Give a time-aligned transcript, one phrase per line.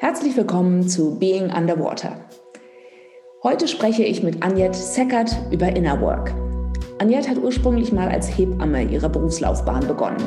[0.00, 2.20] Herzlich willkommen zu Being Underwater.
[3.42, 6.32] Heute spreche ich mit Anjet Seckert über Inner Work.
[7.00, 10.22] Anjet hat ursprünglich mal als Hebamme ihre Berufslaufbahn begonnen,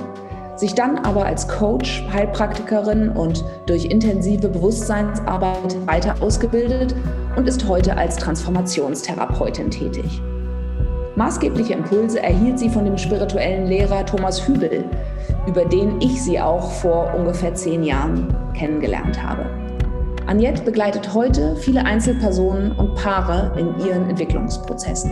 [0.57, 6.93] sich dann aber als Coach, Heilpraktikerin und durch intensive Bewusstseinsarbeit weiter ausgebildet
[7.37, 10.21] und ist heute als Transformationstherapeutin tätig.
[11.15, 14.85] Maßgebliche Impulse erhielt sie von dem spirituellen Lehrer Thomas Hübel,
[15.45, 19.45] über den ich sie auch vor ungefähr zehn Jahren kennengelernt habe.
[20.27, 25.11] Agnette begleitet heute viele Einzelpersonen und Paare in ihren Entwicklungsprozessen.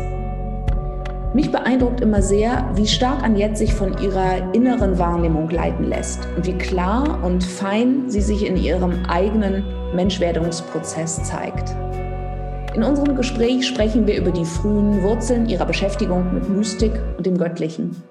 [1.33, 6.47] Mich beeindruckt immer sehr, wie stark Agnette sich von ihrer inneren Wahrnehmung leiten lässt und
[6.47, 11.75] wie klar und fein sie sich in ihrem eigenen Menschwerdungsprozess zeigt.
[12.75, 17.37] In unserem Gespräch sprechen wir über die frühen Wurzeln ihrer Beschäftigung mit Mystik und dem
[17.37, 18.03] Göttlichen.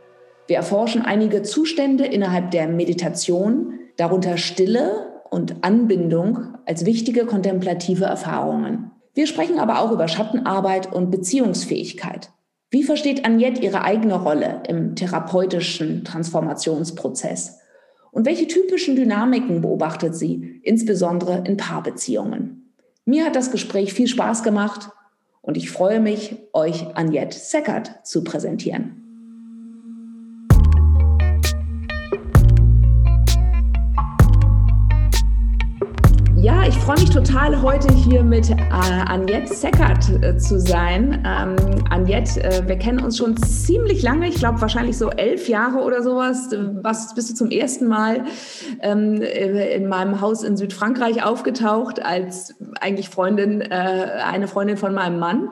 [0.49, 8.91] Wir erforschen einige Zustände innerhalb der Meditation, darunter Stille und Anbindung als wichtige kontemplative Erfahrungen.
[9.15, 12.31] Wir sprechen aber auch über Schattenarbeit und Beziehungsfähigkeit.
[12.71, 17.59] Wie versteht Agnette ihre eigene Rolle im therapeutischen Transformationsprozess?
[18.11, 22.68] Und welche typischen Dynamiken beobachtet sie, insbesondere in Paarbeziehungen?
[23.09, 24.91] Mir hat das Gespräch viel Spaß gemacht
[25.41, 29.08] und ich freue mich, euch Agnette Seckert zu präsentieren.
[36.69, 41.25] Ich freue mich total, heute hier mit äh, Agnette Seckert äh, zu sein.
[41.27, 41.57] Ähm,
[41.89, 46.03] Agnette, äh, wir kennen uns schon ziemlich lange, ich glaube wahrscheinlich so elf Jahre oder
[46.03, 46.51] sowas.
[46.83, 48.25] Was bist du zum ersten Mal
[48.83, 55.19] ähm, in meinem Haus in Südfrankreich aufgetaucht als eigentlich Freundin, äh, eine Freundin von meinem
[55.19, 55.49] Mann.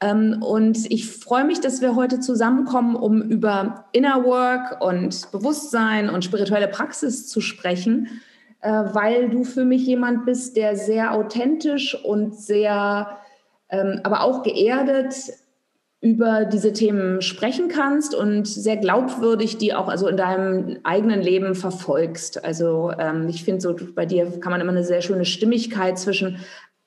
[0.00, 6.08] Ähm, und ich freue mich, dass wir heute zusammenkommen, um über Inner Work und Bewusstsein
[6.08, 11.94] und spirituelle Praxis zu sprechen äh, weil du für mich jemand bist, der sehr authentisch
[12.04, 13.18] und sehr,
[13.70, 15.14] ähm, aber auch geerdet
[16.00, 21.54] über diese Themen sprechen kannst und sehr glaubwürdig die auch also in deinem eigenen Leben
[21.54, 22.44] verfolgst.
[22.44, 26.38] Also ähm, ich finde so bei dir kann man immer eine sehr schöne Stimmigkeit zwischen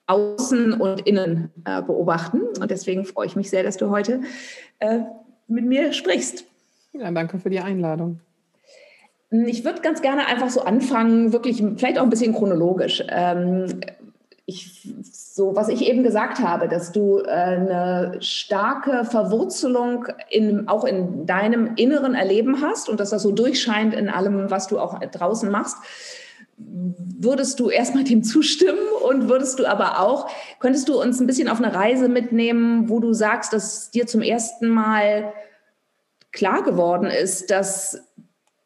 [0.08, 4.22] Außen und Innen äh, beobachten und deswegen freue ich mich sehr, dass du heute
[4.80, 5.00] äh,
[5.48, 6.46] mit mir sprichst.
[6.94, 8.20] Ja, danke für die Einladung.
[9.32, 13.04] Ich würde ganz gerne einfach so anfangen, wirklich vielleicht auch ein bisschen chronologisch.
[13.10, 13.82] Ähm,
[14.50, 20.84] ich, so, was ich eben gesagt habe, dass du äh, eine starke Verwurzelung in, auch
[20.84, 25.00] in deinem inneren Erleben hast und dass das so durchscheint in allem, was du auch
[25.00, 25.78] draußen machst.
[26.58, 30.30] Würdest du erstmal dem zustimmen und würdest du aber auch,
[30.60, 34.24] könntest du uns ein bisschen auf eine Reise mitnehmen, wo du sagst, dass dir zum
[34.24, 35.32] ersten Mal
[36.32, 38.02] klar geworden ist, dass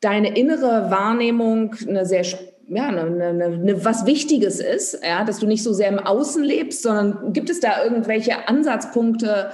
[0.03, 2.23] deine innere Wahrnehmung eine sehr
[2.67, 6.43] ja, eine, eine, eine, was Wichtiges ist, ja, dass du nicht so sehr im Außen
[6.43, 9.51] lebst, sondern gibt es da irgendwelche Ansatzpunkte,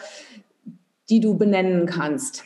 [1.10, 2.44] die du benennen kannst?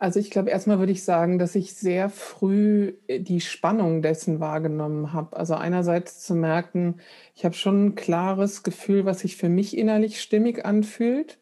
[0.00, 5.12] Also ich glaube, erstmal würde ich sagen, dass ich sehr früh die Spannung dessen wahrgenommen
[5.12, 5.36] habe.
[5.36, 7.00] Also einerseits zu merken,
[7.34, 11.38] ich habe schon ein klares Gefühl, was sich für mich innerlich stimmig anfühlt.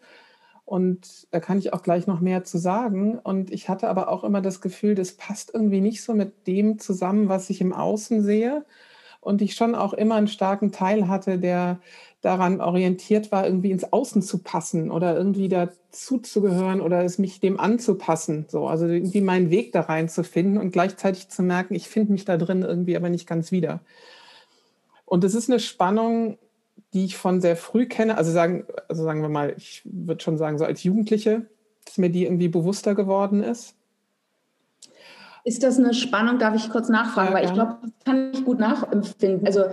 [0.66, 3.20] Und da kann ich auch gleich noch mehr zu sagen.
[3.20, 6.80] Und ich hatte aber auch immer das Gefühl, das passt irgendwie nicht so mit dem
[6.80, 8.66] zusammen, was ich im Außen sehe.
[9.20, 11.78] Und ich schon auch immer einen starken Teil hatte, der
[12.20, 17.18] daran orientiert war, irgendwie ins Außen zu passen oder irgendwie dazu zu gehören oder es
[17.18, 18.46] mich dem anzupassen.
[18.48, 22.12] So, also irgendwie meinen Weg da rein zu finden und gleichzeitig zu merken, ich finde
[22.12, 23.80] mich da drin irgendwie aber nicht ganz wieder.
[25.04, 26.38] Und es ist eine Spannung,
[26.96, 30.38] die ich von sehr früh kenne, also sagen, also sagen wir mal, ich würde schon
[30.38, 31.42] sagen, so als Jugendliche,
[31.84, 33.74] dass mir die irgendwie bewusster geworden ist.
[35.44, 38.46] Ist das eine Spannung, darf ich kurz nachfragen, ja, weil ich glaube, das kann ich
[38.46, 39.46] gut nachempfinden.
[39.46, 39.66] Also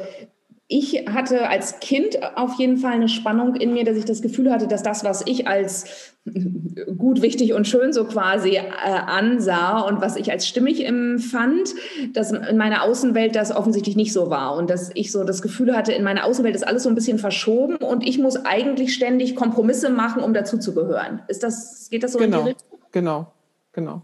[0.73, 4.51] ich hatte als Kind auf jeden Fall eine Spannung in mir, dass ich das Gefühl
[4.51, 6.13] hatte, dass das, was ich als
[6.97, 11.75] gut, wichtig und schön so quasi äh, ansah und was ich als stimmig empfand,
[12.13, 15.77] dass in meiner Außenwelt das offensichtlich nicht so war und dass ich so das Gefühl
[15.77, 19.35] hatte, in meiner Außenwelt ist alles so ein bisschen verschoben und ich muss eigentlich ständig
[19.35, 21.21] Kompromisse machen, um dazuzugehören.
[21.27, 22.79] Ist das, geht das so genau, in die Richtung?
[22.91, 23.27] Genau,
[23.73, 24.01] genau.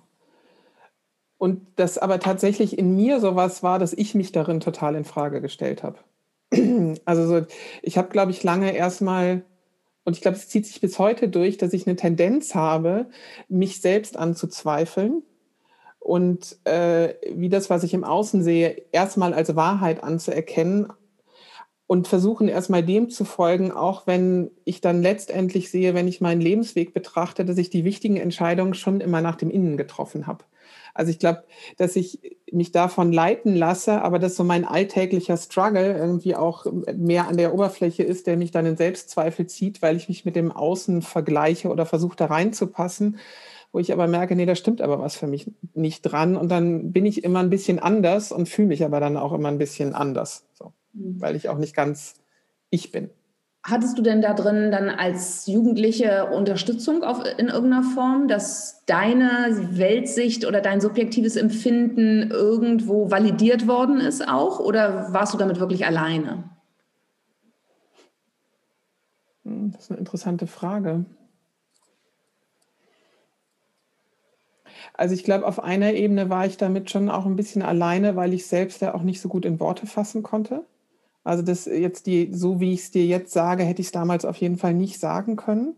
[1.39, 5.41] Und das aber tatsächlich in mir sowas war, dass ich mich darin total in Frage
[5.41, 5.97] gestellt habe.
[7.05, 7.45] Also so,
[7.81, 9.43] ich habe, glaube ich, lange erstmal,
[10.03, 13.09] und ich glaube, es zieht sich bis heute durch, dass ich eine Tendenz habe,
[13.47, 15.23] mich selbst anzuzweifeln
[15.99, 20.91] und äh, wie das, was ich im Außen sehe, erstmal als Wahrheit anzuerkennen,
[21.89, 26.39] und versuchen erstmal dem zu folgen, auch wenn ich dann letztendlich sehe, wenn ich meinen
[26.39, 30.45] Lebensweg betrachte, dass ich die wichtigen Entscheidungen schon immer nach dem Innen getroffen habe.
[30.99, 31.45] Also ich glaube,
[31.77, 32.19] dass ich
[32.51, 37.53] mich davon leiten lasse, aber dass so mein alltäglicher Struggle irgendwie auch mehr an der
[37.53, 41.69] Oberfläche ist, der mich dann in Selbstzweifel zieht, weil ich mich mit dem Außen vergleiche
[41.69, 43.17] oder versuche da reinzupassen,
[43.71, 46.91] wo ich aber merke, nee, da stimmt aber was für mich nicht dran und dann
[46.91, 49.95] bin ich immer ein bisschen anders und fühle mich aber dann auch immer ein bisschen
[49.95, 51.21] anders, so, mhm.
[51.21, 52.15] weil ich auch nicht ganz
[52.71, 53.09] ich bin.
[53.69, 59.57] Hattest du denn da drin dann als Jugendliche Unterstützung auf, in irgendeiner Form, dass deine
[59.71, 64.59] Weltsicht oder dein subjektives Empfinden irgendwo validiert worden ist auch?
[64.59, 66.49] Oder warst du damit wirklich alleine?
[69.43, 71.05] Hm, das ist eine interessante Frage.
[74.93, 78.33] Also ich glaube, auf einer Ebene war ich damit schon auch ein bisschen alleine, weil
[78.33, 80.65] ich selbst ja auch nicht so gut in Worte fassen konnte.
[81.23, 84.25] Also das jetzt die, so wie ich es dir jetzt sage, hätte ich es damals
[84.25, 85.75] auf jeden Fall nicht sagen können,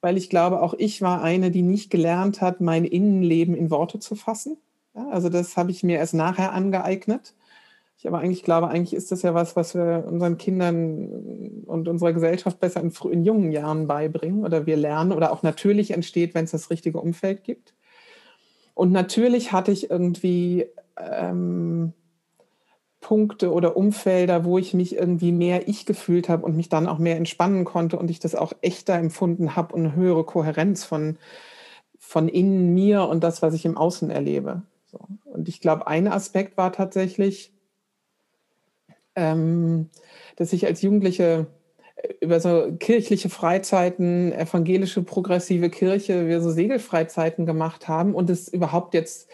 [0.00, 3.98] weil ich glaube, auch ich war eine, die nicht gelernt hat, mein Innenleben in Worte
[3.98, 4.56] zu fassen.
[4.94, 7.34] Ja, also das habe ich mir erst nachher angeeignet.
[8.02, 12.12] Ich aber eigentlich glaube, eigentlich ist das ja was, was wir unseren Kindern und unserer
[12.12, 16.44] Gesellschaft besser in, in jungen Jahren beibringen oder wir lernen oder auch natürlich entsteht, wenn
[16.44, 17.74] es das richtige Umfeld gibt.
[18.74, 20.66] Und natürlich hatte ich irgendwie
[20.98, 21.92] ähm,
[23.02, 26.98] Punkte oder Umfelder, wo ich mich irgendwie mehr ich gefühlt habe und mich dann auch
[26.98, 31.18] mehr entspannen konnte und ich das auch echter empfunden habe und eine höhere Kohärenz von,
[31.98, 34.62] von innen mir und das, was ich im Außen erlebe.
[34.86, 35.00] So.
[35.24, 37.52] Und ich glaube, ein Aspekt war tatsächlich,
[39.14, 39.90] ähm,
[40.36, 41.46] dass ich als Jugendliche
[41.96, 48.48] äh, über so kirchliche Freizeiten, evangelische progressive Kirche, wir so Segelfreizeiten gemacht haben und es
[48.48, 49.28] überhaupt jetzt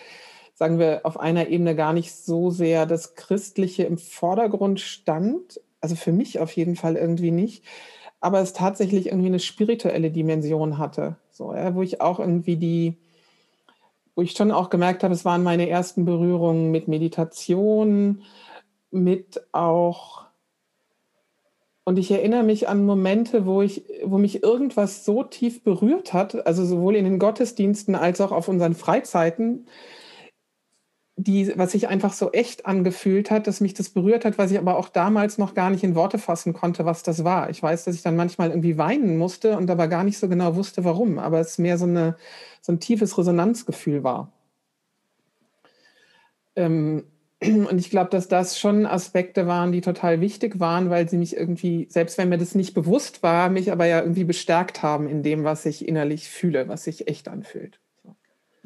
[0.58, 5.60] sagen wir, auf einer Ebene gar nicht so sehr das Christliche im Vordergrund stand.
[5.80, 7.64] Also für mich auf jeden Fall irgendwie nicht.
[8.20, 11.14] Aber es tatsächlich irgendwie eine spirituelle Dimension hatte.
[11.30, 12.96] So, ja, wo ich auch irgendwie die,
[14.16, 18.24] wo ich schon auch gemerkt habe, es waren meine ersten Berührungen mit Meditation,
[18.90, 20.26] mit auch
[21.84, 26.46] und ich erinnere mich an Momente, wo ich, wo mich irgendwas so tief berührt hat,
[26.46, 29.64] also sowohl in den Gottesdiensten als auch auf unseren Freizeiten,
[31.18, 34.58] die, was sich einfach so echt angefühlt hat, dass mich das berührt hat, was ich
[34.58, 37.50] aber auch damals noch gar nicht in Worte fassen konnte, was das war.
[37.50, 40.54] Ich weiß, dass ich dann manchmal irgendwie weinen musste und aber gar nicht so genau
[40.54, 42.16] wusste, warum, aber es mehr so, eine,
[42.62, 44.32] so ein tiefes Resonanzgefühl war.
[46.54, 47.04] Ähm,
[47.42, 51.36] und ich glaube, dass das schon Aspekte waren, die total wichtig waren, weil sie mich
[51.36, 55.24] irgendwie, selbst wenn mir das nicht bewusst war, mich aber ja irgendwie bestärkt haben in
[55.24, 57.80] dem, was ich innerlich fühle, was sich echt anfühlt.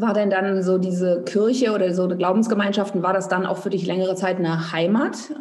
[0.03, 3.87] War denn dann so diese Kirche oder so Glaubensgemeinschaften, war das dann auch für dich
[3.87, 5.33] längere Zeit eine Heimat?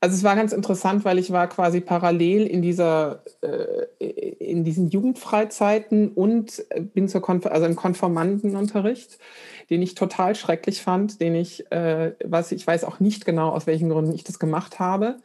[0.00, 4.04] Also es war ganz interessant, weil ich war quasi parallel in dieser äh,
[4.38, 9.18] in diesen Jugendfreizeiten und bin zur Konf also im Konformantenunterricht,
[9.68, 13.66] den ich total schrecklich fand, den ich äh, was ich weiß auch nicht genau aus
[13.66, 15.16] welchen Gründen ich das gemacht habe.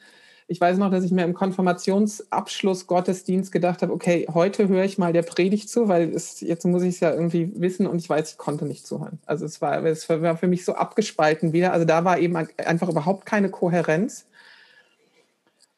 [0.51, 4.97] Ich weiß noch, dass ich mir im Konfirmationsabschluss Gottesdienst gedacht habe, okay, heute höre ich
[4.97, 8.09] mal der Predigt zu, weil es, jetzt muss ich es ja irgendwie wissen und ich
[8.09, 9.19] weiß, ich konnte nicht zuhören.
[9.25, 11.71] Also es war, es war für mich so abgespalten wieder.
[11.71, 14.25] Also da war eben einfach überhaupt keine Kohärenz.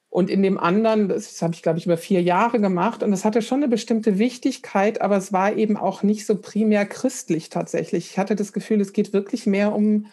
[0.10, 3.26] Und in dem anderen, das habe ich, glaube ich, über vier Jahre gemacht und das
[3.26, 8.10] hatte schon eine bestimmte Wichtigkeit, aber es war eben auch nicht so primär christlich tatsächlich.
[8.10, 10.08] Ich hatte das Gefühl, es geht wirklich mehr um,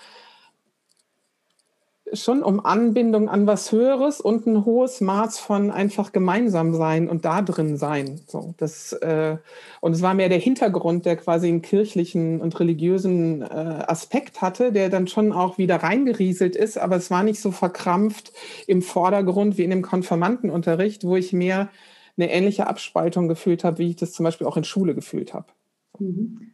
[2.13, 7.25] schon um Anbindung an was Höheres und ein hohes Maß von einfach gemeinsam sein und
[7.25, 8.21] da drin sein.
[8.27, 9.37] So, das, äh,
[9.81, 14.73] und es war mehr der Hintergrund, der quasi einen kirchlichen und religiösen äh, Aspekt hatte,
[14.73, 18.33] der dann schon auch wieder reingerieselt ist, aber es war nicht so verkrampft
[18.67, 21.71] im Vordergrund wie in dem Konfirmandenunterricht, wo ich mehr
[22.17, 25.47] eine ähnliche Abspaltung gefühlt habe, wie ich das zum Beispiel auch in Schule gefühlt habe.
[25.99, 26.53] Mhm.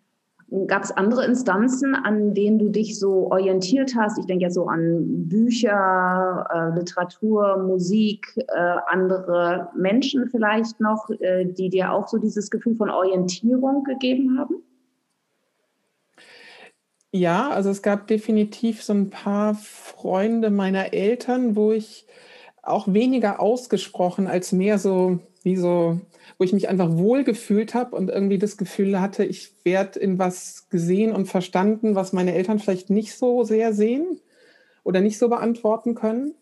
[0.69, 4.17] Gab es andere Instanzen, an denen du dich so orientiert hast?
[4.19, 11.47] Ich denke jetzt so an Bücher, äh, Literatur, Musik, äh, andere Menschen vielleicht noch, äh,
[11.47, 14.63] die dir auch so dieses Gefühl von Orientierung gegeben haben?
[17.11, 22.07] Ja, also es gab definitiv so ein paar Freunde meiner Eltern, wo ich
[22.63, 26.01] auch weniger ausgesprochen als mehr so wie so
[26.39, 30.69] wo ich mich einfach wohlgefühlt habe und irgendwie das Gefühl hatte, ich werde in was
[30.69, 34.21] gesehen und verstanden, was meine Eltern vielleicht nicht so sehr sehen
[34.85, 36.35] oder nicht so beantworten können,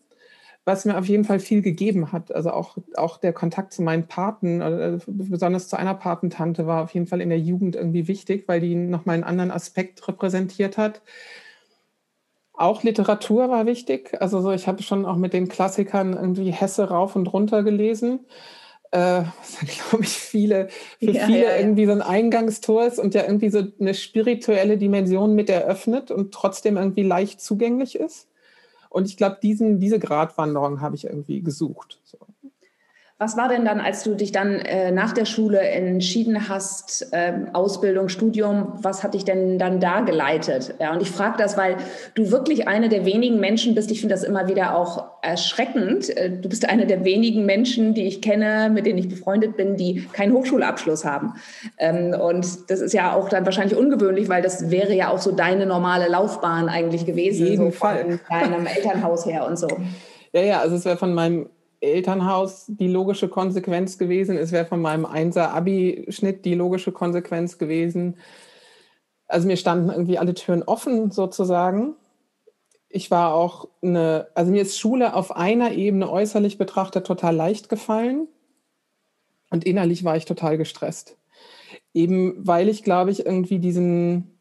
[0.65, 2.33] was mir auf jeden Fall viel gegeben hat.
[2.33, 6.93] Also auch, auch der Kontakt zu meinen Paten, äh, besonders zu einer Patentante, war auf
[6.93, 11.01] jeden Fall in der Jugend irgendwie wichtig, weil die nochmal einen anderen Aspekt repräsentiert hat
[12.53, 14.15] Auch Literatur war wichtig.
[14.21, 18.25] Also so, ich habe schon auch mit den Klassikern irgendwie Hesse rauf und runter gelesen.
[18.95, 19.23] Äh,
[19.89, 23.49] glaube ich viele, für ja, viele ja, irgendwie so ein Eingangstor ist und ja irgendwie
[23.49, 28.29] so eine spirituelle Dimension mit eröffnet und trotzdem irgendwie leicht zugänglich ist.
[28.89, 31.99] Und ich glaube, diese Gratwanderung habe ich irgendwie gesucht.
[32.05, 32.17] So.
[33.17, 37.47] Was war denn dann, als du dich dann äh, nach der Schule entschieden hast, ähm,
[37.53, 40.75] Ausbildung, Studium, was hat dich denn dann da geleitet?
[40.81, 41.77] Ja, und ich frage das, weil
[42.15, 46.09] du wirklich eine der wenigen Menschen bist, ich finde das immer wieder auch erschreckend.
[46.17, 49.77] Äh, du bist eine der wenigen Menschen, die ich kenne, mit denen ich befreundet bin,
[49.77, 51.35] die keinen Hochschulabschluss haben.
[51.77, 55.31] Ähm, und das ist ja auch dann wahrscheinlich ungewöhnlich, weil das wäre ja auch so
[55.31, 57.47] deine normale Laufbahn eigentlich gewesen.
[57.47, 58.19] Jeden so Fall.
[58.27, 59.69] Von deinem Elternhaus her und so.
[60.33, 61.47] Ja, ja, also es wäre von meinem
[61.85, 64.37] Elternhaus die logische Konsequenz gewesen.
[64.37, 68.17] Es wäre von meinem Einser-Abi-Schnitt die logische Konsequenz gewesen.
[69.27, 71.95] Also mir standen irgendwie alle Türen offen sozusagen.
[72.89, 77.69] Ich war auch eine, also mir ist Schule auf einer Ebene äußerlich betrachtet total leicht
[77.69, 78.27] gefallen
[79.49, 81.17] und innerlich war ich total gestresst.
[81.93, 84.37] Eben weil ich, glaube ich, irgendwie diesen,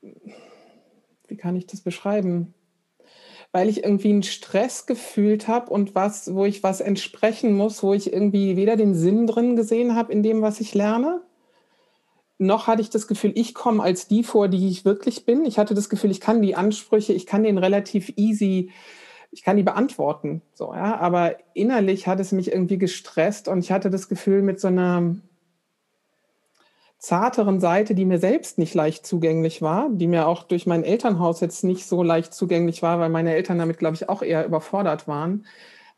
[0.00, 2.54] wie kann ich das beschreiben?
[3.52, 7.92] Weil ich irgendwie einen Stress gefühlt habe und was, wo ich was entsprechen muss, wo
[7.92, 11.20] ich irgendwie weder den Sinn drin gesehen habe in dem, was ich lerne,
[12.38, 15.44] noch hatte ich das Gefühl, ich komme als die vor, die ich wirklich bin.
[15.44, 18.70] Ich hatte das Gefühl, ich kann die Ansprüche, ich kann den relativ easy,
[19.30, 20.42] ich kann die beantworten.
[20.54, 20.98] So, ja.
[20.98, 25.16] Aber innerlich hat es mich irgendwie gestresst und ich hatte das Gefühl, mit so einer
[27.02, 31.40] zarteren Seite, die mir selbst nicht leicht zugänglich war, die mir auch durch mein Elternhaus
[31.40, 35.08] jetzt nicht so leicht zugänglich war, weil meine Eltern damit, glaube ich, auch eher überfordert
[35.08, 35.44] waren,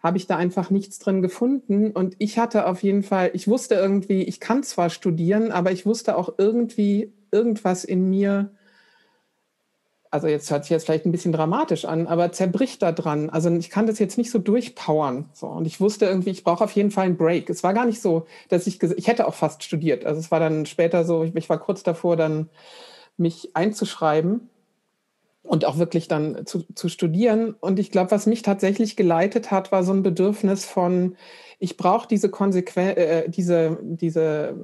[0.03, 1.91] habe ich da einfach nichts drin gefunden.
[1.91, 5.85] Und ich hatte auf jeden Fall, ich wusste irgendwie, ich kann zwar studieren, aber ich
[5.85, 8.51] wusste auch irgendwie irgendwas in mir,
[10.15, 13.31] also jetzt hört sich jetzt vielleicht ein bisschen dramatisch an, aber zerbricht da dran.
[13.31, 15.29] Also ich kann das jetzt nicht so durchpowern.
[15.33, 15.49] So.
[15.49, 17.51] Und ich wusste irgendwie, ich brauche auf jeden Fall einen Break.
[17.51, 20.07] Es war gar nicht so, dass ich, ich hätte auch fast studiert.
[20.07, 22.49] Also es war dann später so, ich, ich war kurz davor, dann
[23.17, 24.49] mich einzuschreiben
[25.43, 27.57] und auch wirklich dann zu, zu studieren.
[27.59, 31.17] Und ich glaube, was mich tatsächlich geleitet hat, war so ein Bedürfnis von,
[31.59, 34.55] ich brauche diese Konsequenz, äh, diese, diese,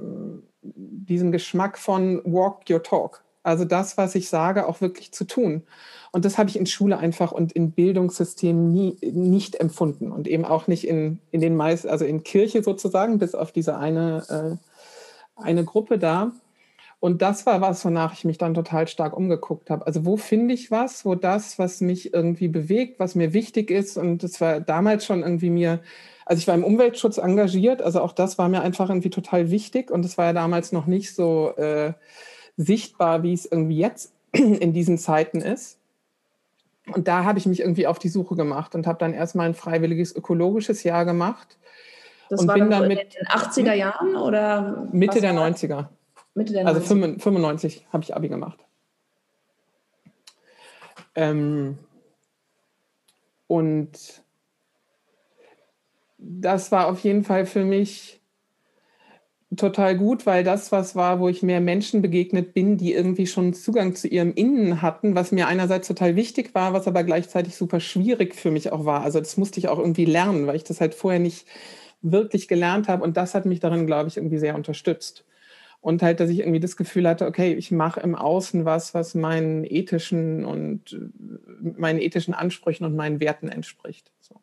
[0.62, 3.24] diesen Geschmack von Walk Your Talk.
[3.42, 5.62] Also das, was ich sage, auch wirklich zu tun.
[6.12, 10.44] Und das habe ich in Schule einfach und in Bildungssystemen nie, nicht empfunden und eben
[10.44, 14.58] auch nicht in, in den meisten, also in Kirche sozusagen, bis auf diese eine,
[15.38, 16.32] äh, eine Gruppe da.
[16.98, 19.86] Und das war was, wonach ich mich dann total stark umgeguckt habe.
[19.86, 23.96] Also wo finde ich was, wo das, was mich irgendwie bewegt, was mir wichtig ist.
[23.96, 25.80] Und das war damals schon irgendwie mir,
[26.26, 29.90] also ich war im Umweltschutz engagiert, also auch das war mir einfach irgendwie total wichtig.
[29.90, 31.54] Und das war ja damals noch nicht so.
[31.56, 31.94] Äh,
[32.60, 35.78] sichtbar, wie es irgendwie jetzt in diesen Zeiten ist.
[36.86, 39.54] Und da habe ich mich irgendwie auf die Suche gemacht und habe dann erstmal ein
[39.54, 41.58] freiwilliges ökologisches Jahr gemacht.
[42.28, 44.88] Das und war bin dann, mit in den 80er Jahren oder?
[44.92, 45.88] Mitte der 90er.
[46.34, 46.66] Mitte der 90er.
[46.66, 48.58] Also 95 habe ich Abi gemacht.
[51.14, 51.78] Ähm,
[53.46, 54.22] und
[56.18, 58.19] das war auf jeden Fall für mich
[59.56, 63.52] total gut, weil das was war, wo ich mehr Menschen begegnet bin, die irgendwie schon
[63.52, 67.80] Zugang zu ihrem Innen hatten, was mir einerseits total wichtig war, was aber gleichzeitig super
[67.80, 69.02] schwierig für mich auch war.
[69.02, 71.46] Also das musste ich auch irgendwie lernen, weil ich das halt vorher nicht
[72.00, 75.24] wirklich gelernt habe und das hat mich darin, glaube ich, irgendwie sehr unterstützt.
[75.82, 79.14] Und halt, dass ich irgendwie das Gefühl hatte, okay, ich mache im Außen was, was
[79.14, 81.10] meinen ethischen und
[81.60, 84.12] meinen ethischen Ansprüchen und meinen Werten entspricht.
[84.20, 84.36] So.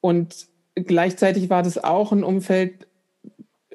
[0.00, 2.87] Und gleichzeitig war das auch ein Umfeld,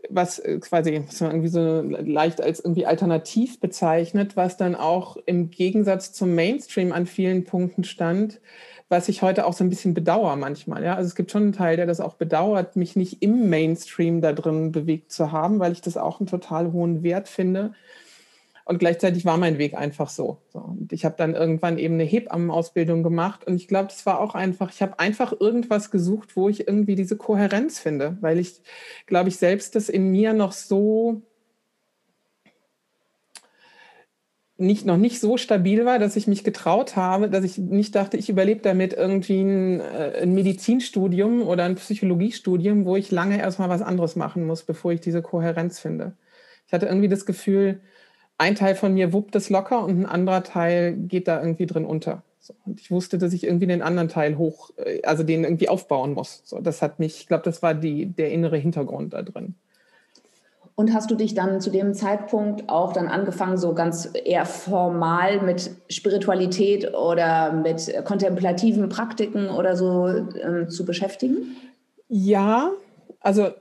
[0.09, 5.17] was äh, quasi was man irgendwie so leicht als irgendwie alternativ bezeichnet, was dann auch
[5.25, 8.41] im Gegensatz zum Mainstream an vielen Punkten stand,
[8.89, 10.83] was ich heute auch so ein bisschen bedauere manchmal.
[10.83, 10.95] Ja?
[10.95, 14.33] Also es gibt schon einen Teil, der das auch bedauert, mich nicht im Mainstream da
[14.33, 17.73] drin bewegt zu haben, weil ich das auch einen total hohen Wert finde.
[18.65, 20.41] Und gleichzeitig war mein Weg einfach so.
[20.47, 20.59] so.
[20.59, 23.45] Und ich habe dann irgendwann eben eine Hebammenausbildung gemacht.
[23.45, 26.95] Und ich glaube, das war auch einfach, ich habe einfach irgendwas gesucht, wo ich irgendwie
[26.95, 28.61] diese Kohärenz finde, weil ich,
[29.05, 31.23] glaube ich, selbst das in mir noch so
[34.57, 38.17] nicht, noch nicht so stabil war, dass ich mich getraut habe, dass ich nicht dachte,
[38.17, 43.69] ich überlebe damit irgendwie ein, äh, ein Medizinstudium oder ein Psychologiestudium, wo ich lange erstmal
[43.69, 46.15] was anderes machen muss, bevor ich diese Kohärenz finde.
[46.67, 47.81] Ich hatte irgendwie das Gefühl,
[48.37, 51.85] ein Teil von mir wuppt es locker und ein anderer Teil geht da irgendwie drin
[51.85, 52.23] unter.
[52.39, 55.69] So, und ich wusste, dass ich irgendwie den anderen Teil hoch, äh, also den irgendwie
[55.69, 56.41] aufbauen muss.
[56.43, 59.55] So, das hat mich, ich glaube, das war die, der innere Hintergrund da drin.
[60.75, 65.39] Und hast du dich dann zu dem Zeitpunkt auch dann angefangen, so ganz eher formal
[65.41, 71.55] mit Spiritualität oder mit kontemplativen Praktiken oder so ähm, zu beschäftigen?
[72.09, 72.71] Ja,
[73.19, 73.51] also äh,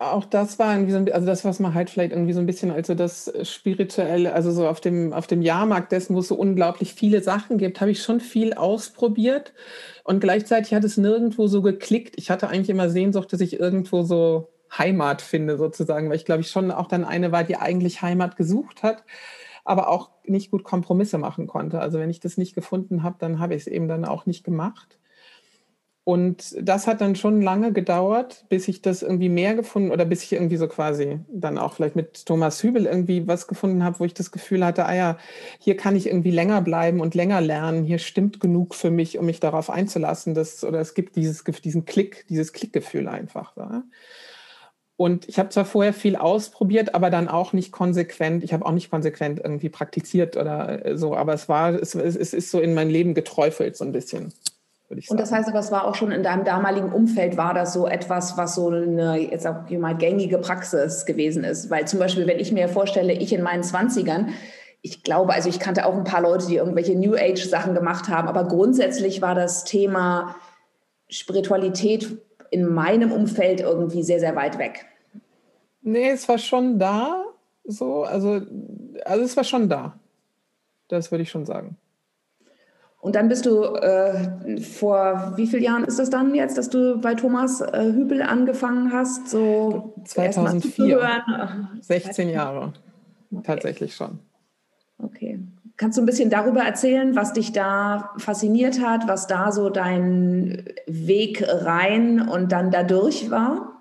[0.00, 2.70] auch das war irgendwie so, also das, was man halt vielleicht irgendwie so ein bisschen
[2.70, 6.36] als so das spirituelle, also so auf dem, auf dem Jahrmarkt dessen, wo es so
[6.36, 9.52] unglaublich viele Sachen gibt, habe ich schon viel ausprobiert
[10.04, 12.14] und gleichzeitig hat es nirgendwo so geklickt.
[12.16, 16.40] Ich hatte eigentlich immer Sehnsucht, dass ich irgendwo so Heimat finde, sozusagen, weil ich glaube
[16.40, 19.04] ich schon auch dann eine war, die eigentlich Heimat gesucht hat,
[19.66, 21.78] aber auch nicht gut Kompromisse machen konnte.
[21.78, 24.44] Also wenn ich das nicht gefunden habe, dann habe ich es eben dann auch nicht
[24.44, 24.99] gemacht.
[26.10, 30.24] Und das hat dann schon lange gedauert, bis ich das irgendwie mehr gefunden oder bis
[30.24, 34.04] ich irgendwie so quasi dann auch vielleicht mit Thomas Hübel irgendwie was gefunden habe, wo
[34.04, 35.18] ich das Gefühl hatte, ah ja,
[35.60, 37.84] hier kann ich irgendwie länger bleiben und länger lernen.
[37.84, 40.34] Hier stimmt genug für mich, um mich darauf einzulassen.
[40.34, 43.56] Dass, oder es gibt dieses, diesen Klick, dieses Klickgefühl einfach.
[43.56, 43.84] Ja?
[44.96, 48.42] Und ich habe zwar vorher viel ausprobiert, aber dann auch nicht konsequent.
[48.42, 52.34] Ich habe auch nicht konsequent irgendwie praktiziert oder äh, so, aber es war, es, es
[52.34, 54.32] ist so in mein Leben geträufelt so ein bisschen.
[54.90, 57.86] Und das heißt aber, es war auch schon in deinem damaligen Umfeld, war das so
[57.86, 61.70] etwas, was so eine, jetzt auch mal gängige Praxis gewesen ist?
[61.70, 64.34] Weil zum Beispiel, wenn ich mir vorstelle, ich in meinen Zwanzigern,
[64.82, 68.08] ich glaube, also ich kannte auch ein paar Leute, die irgendwelche New Age Sachen gemacht
[68.08, 70.34] haben, aber grundsätzlich war das Thema
[71.08, 72.18] Spiritualität
[72.50, 74.86] in meinem Umfeld irgendwie sehr, sehr weit weg.
[75.82, 77.24] Nee, es war schon da,
[77.64, 78.40] so, also,
[79.04, 79.98] also es war schon da.
[80.88, 81.76] Das würde ich schon sagen.
[83.00, 87.00] Und dann bist du äh, vor wie vielen Jahren ist das dann jetzt, dass du
[87.00, 89.28] bei Thomas äh, Hübel angefangen hast?
[89.28, 91.00] So 2004.
[91.80, 92.74] 16 Jahre.
[93.42, 94.18] Tatsächlich schon.
[94.98, 95.40] Okay.
[95.78, 100.66] Kannst du ein bisschen darüber erzählen, was dich da fasziniert hat, was da so dein
[100.86, 103.79] Weg rein und dann dadurch war?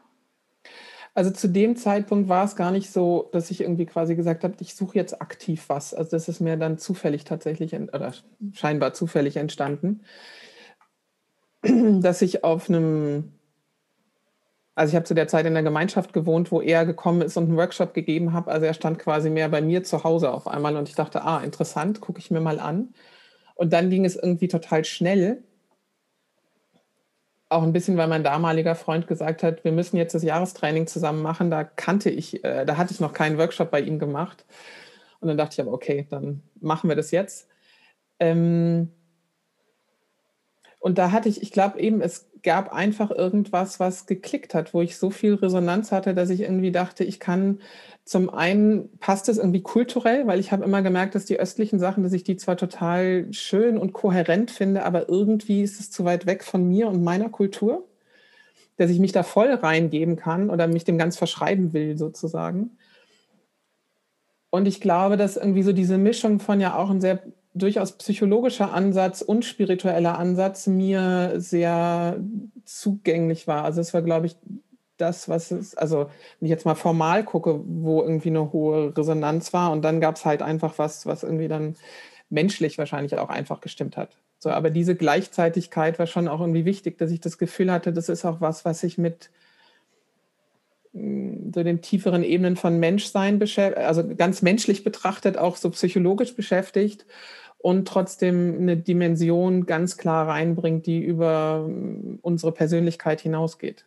[1.13, 4.55] Also zu dem Zeitpunkt war es gar nicht so, dass ich irgendwie quasi gesagt habe,
[4.59, 5.93] ich suche jetzt aktiv was.
[5.93, 8.13] Also das ist mir dann zufällig tatsächlich oder
[8.53, 10.01] scheinbar zufällig entstanden,
[12.01, 13.33] dass ich auf einem,
[14.75, 17.45] also ich habe zu der Zeit in der Gemeinschaft gewohnt, wo er gekommen ist und
[17.45, 18.47] einen Workshop gegeben hat.
[18.47, 21.43] Also er stand quasi mehr bei mir zu Hause auf einmal und ich dachte, ah,
[21.43, 22.93] interessant, gucke ich mir mal an.
[23.55, 25.43] Und dann ging es irgendwie total schnell
[27.49, 31.23] auch ein bisschen, weil mein damaliger Freund gesagt hat, wir müssen jetzt das Jahrestraining zusammen
[31.23, 31.49] machen.
[31.49, 34.45] Da kannte ich, äh, da hatte ich noch keinen Workshop bei ihm gemacht.
[35.19, 37.49] Und dann dachte ich aber, okay, dann machen wir das jetzt.
[38.19, 38.91] Ähm
[40.79, 44.81] und da hatte ich, ich glaube eben, es gab einfach irgendwas, was geklickt hat, wo
[44.81, 47.59] ich so viel Resonanz hatte, dass ich irgendwie dachte, ich kann
[48.05, 52.03] zum einen passt es irgendwie kulturell, weil ich habe immer gemerkt, dass die östlichen Sachen,
[52.03, 56.25] dass ich die zwar total schön und kohärent finde, aber irgendwie ist es zu weit
[56.25, 57.87] weg von mir und meiner Kultur,
[58.77, 62.77] dass ich mich da voll reingeben kann oder mich dem ganz verschreiben will sozusagen.
[64.49, 67.21] Und ich glaube, dass irgendwie so diese Mischung von ja auch ein sehr
[67.53, 72.19] durchaus psychologischer Ansatz und spiritueller Ansatz mir sehr
[72.65, 73.63] zugänglich war.
[73.63, 74.35] Also es war, glaube ich,
[74.97, 76.09] das, was es, also
[76.39, 80.15] wenn ich jetzt mal formal gucke, wo irgendwie eine hohe Resonanz war und dann gab
[80.15, 81.75] es halt einfach was, was irgendwie dann
[82.29, 84.17] menschlich wahrscheinlich auch einfach gestimmt hat.
[84.39, 88.09] So, aber diese Gleichzeitigkeit war schon auch irgendwie wichtig, dass ich das Gefühl hatte, das
[88.09, 89.31] ist auch was, was sich mit
[90.93, 97.05] so den tieferen Ebenen von Menschsein beschäftigt, also ganz menschlich betrachtet, auch so psychologisch beschäftigt
[97.59, 103.85] und trotzdem eine Dimension ganz klar reinbringt, die über mm, unsere Persönlichkeit hinausgeht.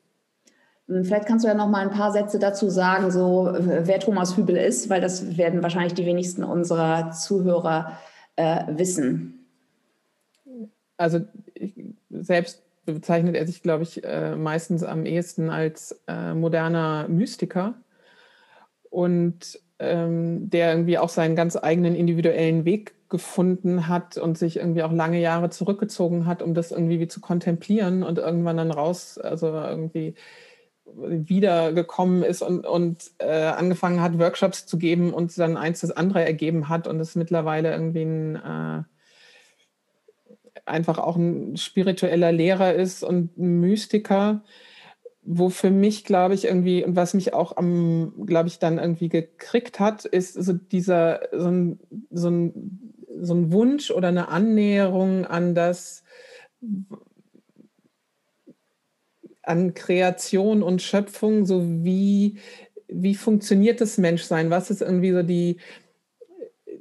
[0.89, 4.37] Hm, vielleicht kannst du ja noch mal ein paar Sätze dazu sagen, so wer Thomas
[4.37, 7.99] Hübel ist, weil das werden wahrscheinlich die wenigsten unserer Zuhörer
[8.37, 9.47] äh, wissen.
[10.97, 11.21] Also
[11.55, 11.75] ich,
[12.11, 17.75] selbst bezeichnet er sich, glaube ich, äh, meistens am ehesten als äh, moderner Mystiker.
[18.91, 24.83] Und ähm, der irgendwie auch seinen ganz eigenen individuellen Weg gefunden hat und sich irgendwie
[24.83, 29.19] auch lange Jahre zurückgezogen hat, um das irgendwie wie zu kontemplieren und irgendwann dann raus,
[29.19, 30.15] also irgendwie
[30.85, 36.25] wiedergekommen ist und, und äh, angefangen hat, Workshops zu geben und dann eins das andere
[36.25, 38.83] ergeben hat und es mittlerweile irgendwie ein, äh,
[40.65, 44.43] einfach auch ein spiritueller Lehrer ist und ein Mystiker,
[45.23, 49.09] wo für mich, glaube ich, irgendwie, und was mich auch am, glaube ich, dann irgendwie
[49.09, 55.25] gekriegt hat, ist so dieser, so ein, so ein, so ein Wunsch oder eine Annäherung
[55.25, 56.03] an das,
[59.43, 62.39] an Kreation und Schöpfung, so wie,
[62.89, 64.51] wie funktioniert das Menschsein?
[64.51, 65.59] Was ist irgendwie so die,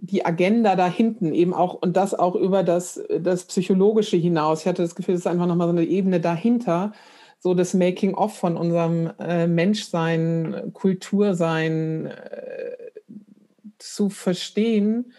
[0.01, 4.61] die Agenda da hinten eben auch und das auch über das, das Psychologische hinaus.
[4.61, 6.91] Ich hatte das Gefühl, es ist einfach nochmal so eine Ebene dahinter,
[7.39, 12.77] so das Making-of von unserem äh, Menschsein, Kultursein äh,
[13.77, 15.13] zu verstehen,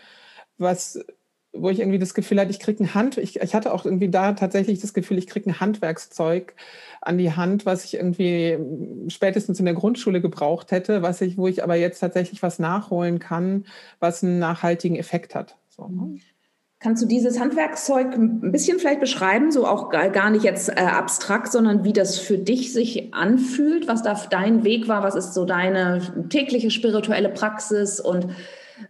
[0.59, 1.05] was
[1.53, 4.09] wo ich irgendwie das Gefühl hatte, ich kriege ein Hand, ich, ich hatte auch irgendwie
[4.09, 6.55] da tatsächlich das Gefühl, ich kriege ein Handwerkszeug
[7.03, 8.59] an die Hand, was ich irgendwie
[9.09, 13.19] spätestens in der Grundschule gebraucht hätte, was ich, wo ich aber jetzt tatsächlich was nachholen
[13.19, 13.67] kann,
[14.01, 15.57] was einen nachhaltigen Effekt hat.
[15.69, 15.89] So.
[15.89, 16.19] Ne?
[16.83, 21.53] Kannst du dieses Handwerkszeug ein bisschen vielleicht beschreiben, so auch gar nicht jetzt äh, abstrakt,
[21.53, 25.45] sondern wie das für dich sich anfühlt, was da dein Weg war, was ist so
[25.45, 28.31] deine tägliche spirituelle Praxis und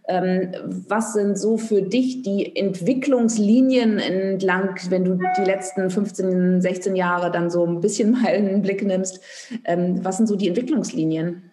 [0.07, 7.31] was sind so für dich die Entwicklungslinien entlang, wenn du die letzten 15, 16 Jahre
[7.31, 9.21] dann so ein bisschen mal einen Blick nimmst?
[9.65, 11.51] Ähm, was sind so die Entwicklungslinien?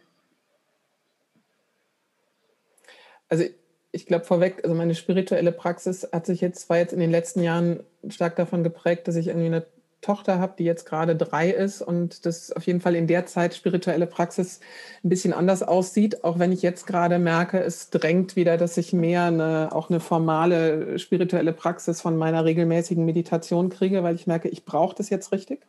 [3.29, 3.45] Also
[3.93, 7.43] ich glaube vorweg, also meine spirituelle Praxis hat sich jetzt, war jetzt in den letzten
[7.43, 9.67] Jahren stark davon geprägt, dass ich irgendwie eine
[10.01, 13.55] Tochter habe, die jetzt gerade drei ist und das auf jeden Fall in der Zeit
[13.55, 14.61] spirituelle Praxis
[15.05, 18.95] ein bisschen anders aussieht, auch wenn ich jetzt gerade merke, es drängt wieder, dass ich
[18.95, 24.49] mehr eine, auch eine formale spirituelle Praxis von meiner regelmäßigen Meditation kriege, weil ich merke,
[24.49, 25.61] ich brauche das jetzt richtig.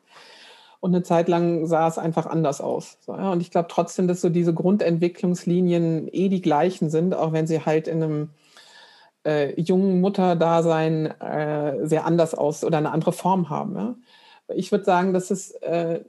[0.79, 2.97] Und eine Zeit lang sah es einfach anders aus.
[3.01, 3.31] So, ja.
[3.31, 7.65] Und ich glaube trotzdem, dass so diese Grundentwicklungslinien eh die gleichen sind, auch wenn sie
[7.65, 8.29] halt in einem
[9.25, 13.75] äh, jungen Mutterdasein äh, sehr anders aus oder eine andere Form haben.
[13.75, 13.95] Ja
[14.55, 16.01] ich würde sagen, dass es, äh,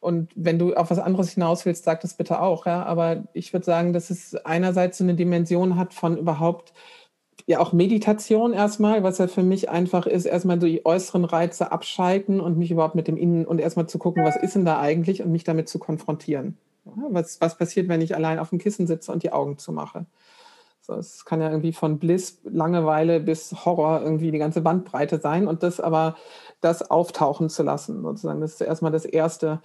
[0.00, 3.52] und wenn du auf was anderes hinaus willst, sag das bitte auch, ja, aber ich
[3.52, 6.72] würde sagen, dass es einerseits so eine Dimension hat von überhaupt,
[7.46, 12.40] ja auch Meditation erstmal, was ja für mich einfach ist, erstmal die äußeren Reize abschalten
[12.40, 15.22] und mich überhaupt mit dem Innen und erstmal zu gucken, was ist denn da eigentlich
[15.22, 16.56] und mich damit zu konfrontieren.
[16.84, 20.06] Was, was passiert, wenn ich allein auf dem Kissen sitze und die Augen zumache?
[20.80, 25.46] So, es kann ja irgendwie von Bliss, Langeweile bis Horror irgendwie die ganze Bandbreite sein
[25.46, 26.16] und das aber
[26.62, 28.40] das auftauchen zu lassen, sozusagen.
[28.40, 29.60] Das ist erstmal das Erste.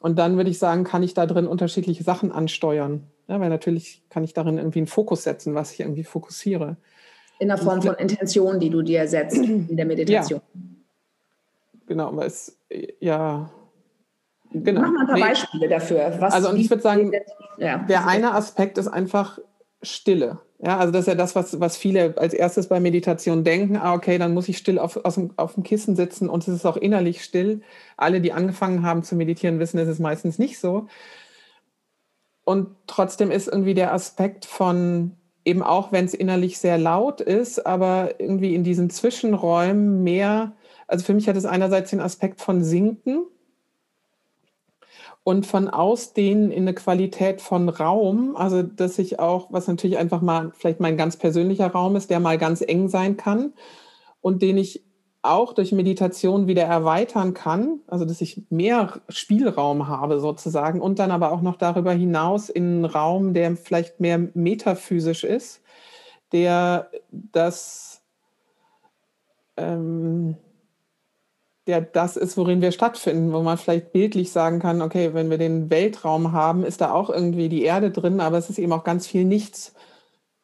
[0.00, 3.08] Und dann würde ich sagen, kann ich da drin unterschiedliche Sachen ansteuern.
[3.28, 6.76] Ja, weil natürlich kann ich darin irgendwie einen Fokus setzen, was ich irgendwie fokussiere.
[7.38, 10.40] In der Form von Intention, die du dir setzt in der Meditation.
[10.54, 10.60] Ja.
[11.86, 12.58] Genau, weil es
[13.00, 13.50] ja
[14.54, 14.82] Genau.
[14.82, 15.22] Mach mal ein paar nee.
[15.22, 16.14] Beispiele dafür.
[16.18, 17.12] Was also und ich würde sagen,
[17.58, 17.78] ja.
[17.78, 19.38] der eine Aspekt ist einfach
[19.82, 20.38] Stille.
[20.64, 23.76] Ja, also das ist ja das, was, was viele als erstes bei Meditation denken.
[23.76, 26.66] Ah, okay, dann muss ich still auf, dem, auf dem Kissen sitzen und es ist
[26.66, 27.62] auch innerlich still.
[27.96, 30.86] Alle, die angefangen haben zu meditieren, wissen, es ist meistens nicht so.
[32.44, 37.66] Und trotzdem ist irgendwie der Aspekt von, eben auch wenn es innerlich sehr laut ist,
[37.66, 40.52] aber irgendwie in diesen Zwischenräumen mehr,
[40.86, 43.26] also für mich hat es einerseits den Aspekt von Sinken,
[45.24, 50.20] und von Ausdehnen in eine Qualität von Raum, also dass ich auch, was natürlich einfach
[50.20, 53.52] mal vielleicht mein ganz persönlicher Raum ist, der mal ganz eng sein kann
[54.20, 54.84] und den ich
[55.22, 61.12] auch durch Meditation wieder erweitern kann, also dass ich mehr Spielraum habe sozusagen und dann
[61.12, 65.62] aber auch noch darüber hinaus in einen Raum, der vielleicht mehr metaphysisch ist,
[66.32, 68.02] der das
[69.56, 70.36] ähm,
[71.66, 75.38] der das ist, worin wir stattfinden, wo man vielleicht bildlich sagen kann, okay, wenn wir
[75.38, 78.84] den Weltraum haben, ist da auch irgendwie die Erde drin, aber es ist eben auch
[78.84, 79.74] ganz viel Nichts,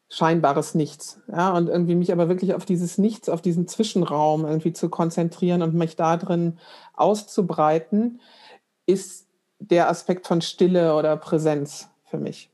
[0.09, 1.21] scheinbares Nichts.
[1.31, 5.63] Ja, und irgendwie mich aber wirklich auf dieses Nichts, auf diesen Zwischenraum irgendwie zu konzentrieren
[5.63, 6.59] und mich da drin
[6.95, 8.21] auszubreiten,
[8.87, 9.27] ist
[9.59, 12.51] der Aspekt von Stille oder Präsenz für mich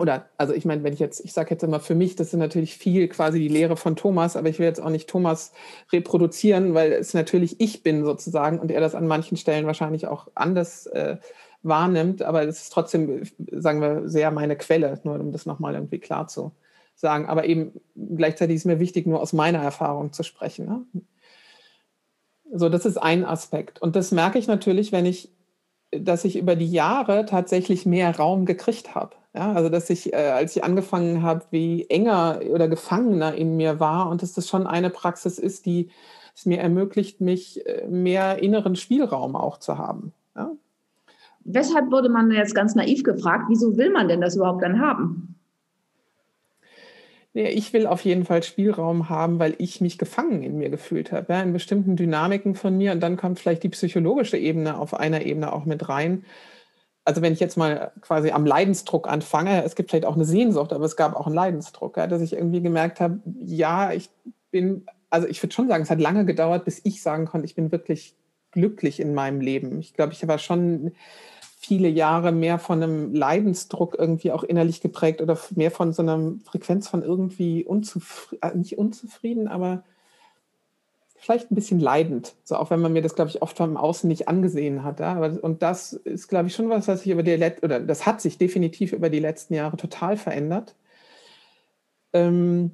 [0.00, 2.38] oder also ich meine, wenn ich jetzt, ich sage jetzt immer für mich, das ist
[2.38, 5.52] natürlich viel quasi die Lehre von Thomas, aber ich will jetzt auch nicht Thomas
[5.92, 10.28] reproduzieren, weil es natürlich ich bin sozusagen und er das an manchen Stellen wahrscheinlich auch
[10.34, 11.18] anders äh,
[11.62, 15.98] wahrnimmt, aber es ist trotzdem, sagen wir, sehr meine Quelle, nur um das nochmal irgendwie
[15.98, 16.52] klar zu
[16.94, 17.26] sagen.
[17.26, 20.66] Aber eben gleichzeitig ist mir wichtig, nur aus meiner Erfahrung zu sprechen.
[20.66, 21.02] Ne?
[22.52, 23.80] So, das ist ein Aspekt.
[23.80, 25.30] Und das merke ich natürlich, wenn ich,
[25.92, 29.16] dass ich über die Jahre tatsächlich mehr Raum gekriegt habe.
[29.34, 33.78] Ja, also dass ich, äh, als ich angefangen habe, wie enger oder gefangener in mir
[33.78, 35.90] war und dass das schon eine Praxis ist, die
[36.34, 40.12] es mir ermöglicht, mich äh, mehr inneren Spielraum auch zu haben.
[40.34, 40.50] Ja?
[41.44, 45.29] Weshalb wurde man jetzt ganz naiv gefragt, wieso will man denn das überhaupt dann haben?
[47.32, 51.12] Nee, ich will auf jeden Fall Spielraum haben, weil ich mich gefangen in mir gefühlt
[51.12, 52.90] habe, ja, in bestimmten Dynamiken von mir.
[52.92, 56.24] Und dann kommt vielleicht die psychologische Ebene auf einer Ebene auch mit rein
[57.04, 60.72] also wenn ich jetzt mal quasi am Leidensdruck anfange, es gibt vielleicht auch eine Sehnsucht,
[60.72, 64.10] aber es gab auch einen Leidensdruck, ja, dass ich irgendwie gemerkt habe, ja, ich
[64.50, 67.54] bin, also ich würde schon sagen, es hat lange gedauert, bis ich sagen konnte, ich
[67.54, 68.14] bin wirklich
[68.52, 69.78] glücklich in meinem Leben.
[69.80, 70.92] Ich glaube, ich war schon
[71.70, 76.32] viele Jahre mehr von einem Leidensdruck irgendwie auch innerlich geprägt oder mehr von so einer
[76.44, 79.84] Frequenz von irgendwie unzufrieden, äh, nicht unzufrieden, aber
[81.14, 84.08] vielleicht ein bisschen leidend, so auch wenn man mir das, glaube ich, oft vom Außen
[84.08, 84.98] nicht angesehen hat.
[84.98, 85.16] Ja?
[85.20, 88.20] Und das ist, glaube ich, schon was, was sich über die Let oder das hat
[88.20, 90.74] sich definitiv über die letzten Jahre total verändert.
[92.12, 92.72] Ähm,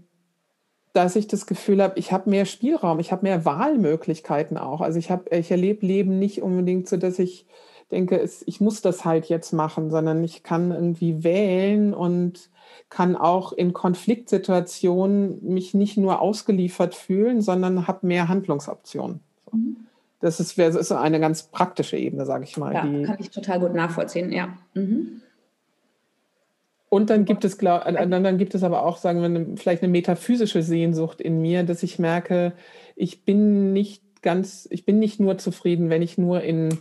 [0.95, 4.81] dass ich das Gefühl habe, ich habe mehr Spielraum, ich habe mehr Wahlmöglichkeiten auch.
[4.81, 7.45] Also ich habe, ich erlebe Leben nicht unbedingt so, dass ich
[7.91, 12.51] denke, es, ich muss das halt jetzt machen, sondern ich kann irgendwie wählen und
[12.89, 19.21] kann auch in Konfliktsituationen mich nicht nur ausgeliefert fühlen, sondern habe mehr Handlungsoptionen.
[19.53, 19.77] Mhm.
[20.21, 22.73] Das ist, das ist eine ganz praktische Ebene, sage ich mal.
[22.73, 24.57] Ja, kann ich total gut nachvollziehen, ja.
[24.75, 25.21] Mhm.
[26.89, 29.93] Und dann gibt es, glaub, äh, dann gibt es aber auch, sagen wir, vielleicht eine
[29.93, 32.53] metaphysische Sehnsucht in mir, dass ich merke,
[32.95, 36.79] ich bin nicht ganz, ich bin nicht nur zufrieden, wenn ich nur in,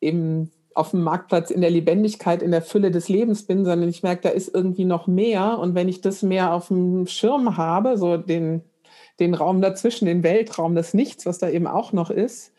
[0.00, 4.04] im auf dem Marktplatz in der Lebendigkeit, in der Fülle des Lebens bin, sondern ich
[4.04, 5.58] merke, da ist irgendwie noch mehr.
[5.58, 8.62] Und wenn ich das mehr auf dem Schirm habe, so den,
[9.18, 12.52] den Raum dazwischen, den Weltraum, das Nichts, was da eben auch noch ist,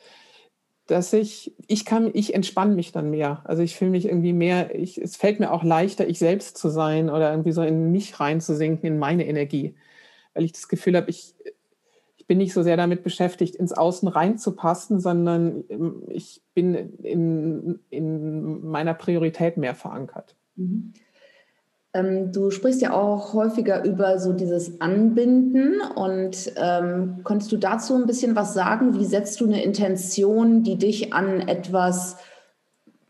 [0.85, 3.41] dass ich, ich kann, ich entspanne mich dann mehr.
[3.45, 6.67] Also ich fühle mich irgendwie mehr, ich, es fällt mir auch leichter, ich selbst zu
[6.67, 9.75] sein oder irgendwie so in mich reinzusinken, in meine Energie.
[10.33, 11.35] Weil ich das Gefühl habe, ich,
[12.29, 18.69] bin nicht so sehr damit beschäftigt, ins Außen reinzupassen, sondern ähm, ich bin in, in
[18.69, 20.35] meiner Priorität mehr verankert.
[20.55, 20.93] Mhm.
[21.95, 27.95] Ähm, du sprichst ja auch häufiger über so dieses Anbinden und ähm, konntest du dazu
[27.95, 28.93] ein bisschen was sagen?
[28.93, 32.17] Wie setzt du eine Intention, die dich an etwas,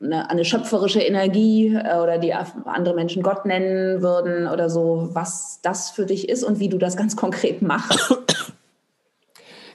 [0.01, 5.59] eine, eine schöpferische Energie äh, oder die andere Menschen Gott nennen würden oder so, was
[5.61, 8.15] das für dich ist und wie du das ganz konkret machst?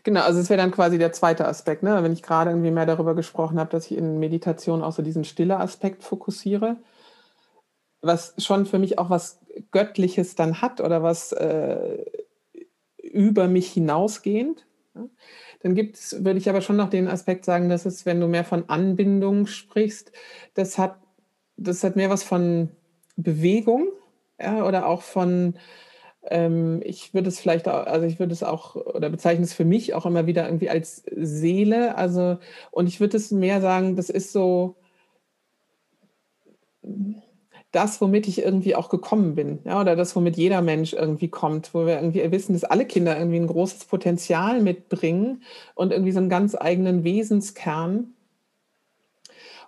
[0.04, 2.02] Genau, also es wäre dann quasi der zweite Aspekt, ne?
[2.02, 5.24] wenn ich gerade irgendwie mehr darüber gesprochen habe, dass ich in Meditation auch so diesen
[5.24, 6.76] stille Aspekt fokussiere,
[8.02, 9.40] was schon für mich auch was
[9.72, 12.04] Göttliches dann hat oder was äh,
[13.02, 14.66] über mich hinausgehend.
[14.94, 15.08] Ja?
[15.62, 18.28] Dann gibt es, würde ich aber schon noch den Aspekt sagen, dass es, wenn du
[18.28, 20.12] mehr von Anbindung sprichst,
[20.52, 20.98] das hat,
[21.56, 22.68] das hat mehr was von
[23.16, 23.88] Bewegung
[24.38, 25.54] ja, oder auch von
[26.30, 29.94] ich würde es vielleicht, auch, also ich würde es auch oder bezeichne es für mich
[29.94, 31.96] auch immer wieder irgendwie als Seele.
[31.96, 32.38] Also,
[32.70, 34.76] und ich würde es mehr sagen, das ist so
[37.74, 41.74] das, womit ich irgendwie auch gekommen bin, ja, oder das, womit jeder Mensch irgendwie kommt,
[41.74, 45.42] wo wir irgendwie wissen, dass alle Kinder irgendwie ein großes Potenzial mitbringen
[45.74, 48.14] und irgendwie so einen ganz eigenen Wesenskern.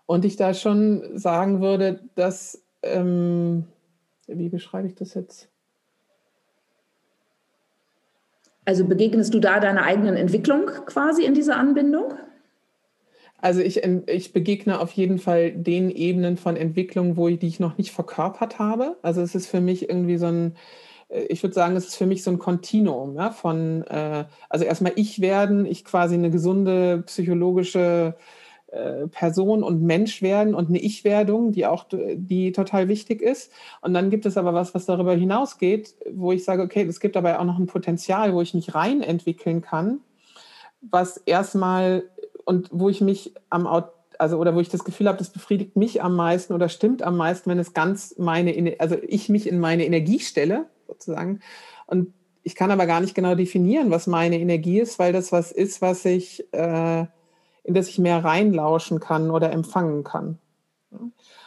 [0.07, 3.65] Und ich da schon sagen würde, dass, ähm,
[4.29, 5.49] wie beschreibe ich das jetzt?
[8.67, 12.13] Also begegnest du da deiner eigenen Entwicklung quasi in dieser Anbindung?
[13.39, 17.61] Also ich, ich begegne auf jeden Fall den Ebenen von Entwicklung, wo ich, die ich
[17.61, 18.97] noch nicht verkörpert habe.
[19.03, 20.57] Also es ist für mich irgendwie so ein,
[21.09, 24.65] äh, ich würde sagen, es ist für mich so ein Kontinuum ja, von, äh, also
[24.65, 28.17] erstmal ich werden, ich quasi eine gesunde psychologische
[28.69, 33.53] äh, Person und Mensch werden und eine Ich-Werdung, die auch die total wichtig ist.
[33.81, 37.17] Und dann gibt es aber was, was darüber hinausgeht, wo ich sage, okay, es gibt
[37.17, 40.01] aber auch noch ein Potenzial, wo ich mich rein entwickeln kann,
[40.81, 42.05] was erstmal
[42.45, 43.67] und wo ich mich am
[44.19, 47.17] also oder wo ich das Gefühl habe, das befriedigt mich am meisten oder stimmt am
[47.17, 51.41] meisten, wenn es ganz meine, also ich mich in meine Energie stelle, sozusagen.
[51.87, 55.53] Und ich kann aber gar nicht genau definieren, was meine Energie ist, weil das was
[55.53, 57.07] ist, was ich äh,
[57.67, 60.39] in das ich mehr reinlauschen kann oder empfangen kann.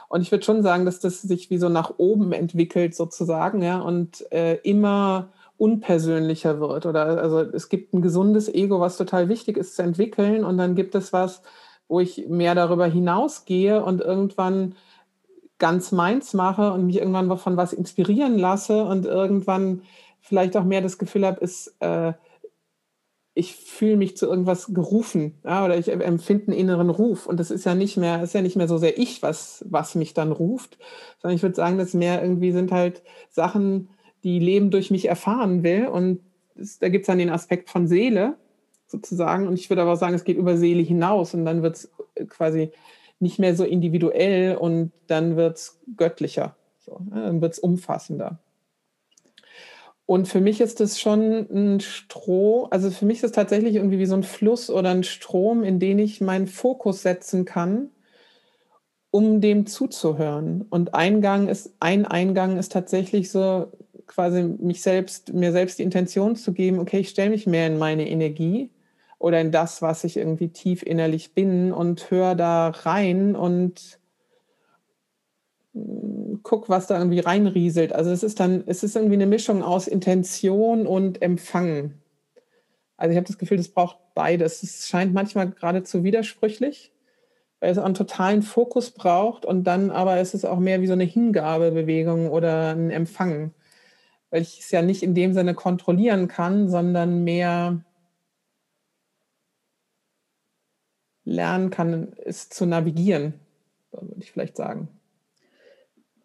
[0.09, 3.79] Und ich würde schon sagen, dass das sich wie so nach oben entwickelt sozusagen, ja,
[3.79, 6.85] und äh, immer unpersönlicher wird.
[6.85, 10.75] Oder also es gibt ein gesundes Ego, was total wichtig ist zu entwickeln, und dann
[10.75, 11.41] gibt es was,
[11.87, 14.75] wo ich mehr darüber hinausgehe und irgendwann
[15.57, 19.81] ganz meins mache und mich irgendwann von was inspirieren lasse und irgendwann
[20.21, 22.13] vielleicht auch mehr das Gefühl habe, ist äh,
[23.39, 27.25] ich fühle mich zu irgendwas gerufen ja, oder ich empfinde einen inneren Ruf.
[27.25, 29.95] Und das ist ja nicht mehr, ist ja nicht mehr so sehr ich, was, was
[29.95, 30.77] mich dann ruft,
[31.21, 33.89] sondern ich würde sagen, das mehr irgendwie sind halt Sachen,
[34.23, 35.87] die Leben durch mich erfahren will.
[35.87, 36.19] Und
[36.55, 38.35] das, da gibt es dann den Aspekt von Seele
[38.87, 39.47] sozusagen.
[39.47, 41.91] Und ich würde aber auch sagen, es geht über Seele hinaus und dann wird es
[42.27, 42.71] quasi
[43.19, 46.55] nicht mehr so individuell und dann wird es göttlicher.
[46.79, 48.39] So, ja, dann wird es umfassender.
[50.09, 53.99] Und für mich ist das schon ein Stroh, also für mich ist es tatsächlich irgendwie
[53.99, 57.91] wie so ein Fluss oder ein Strom, in den ich meinen Fokus setzen kann,
[59.11, 60.65] um dem zuzuhören.
[60.67, 63.67] Und Eingang ist, ein Eingang ist tatsächlich so
[64.07, 67.77] quasi mich selbst, mir selbst die Intention zu geben, okay, ich stelle mich mehr in
[67.77, 68.71] meine Energie
[69.19, 73.99] oder in das, was ich irgendwie tief innerlich bin und höre da rein und
[76.43, 77.93] guck, was da irgendwie reinrieselt.
[77.93, 82.01] Also es ist dann, es ist irgendwie eine Mischung aus Intention und Empfangen.
[82.97, 84.61] Also ich habe das Gefühl, das braucht beides.
[84.63, 86.91] Es scheint manchmal geradezu widersprüchlich,
[87.59, 90.87] weil es auch einen totalen Fokus braucht und dann aber ist es auch mehr wie
[90.87, 93.53] so eine Hingabebewegung oder ein Empfangen,
[94.29, 97.83] weil ich es ja nicht in dem Sinne kontrollieren kann, sondern mehr
[101.23, 103.35] lernen kann, es zu navigieren,
[103.91, 104.98] würde ich vielleicht sagen.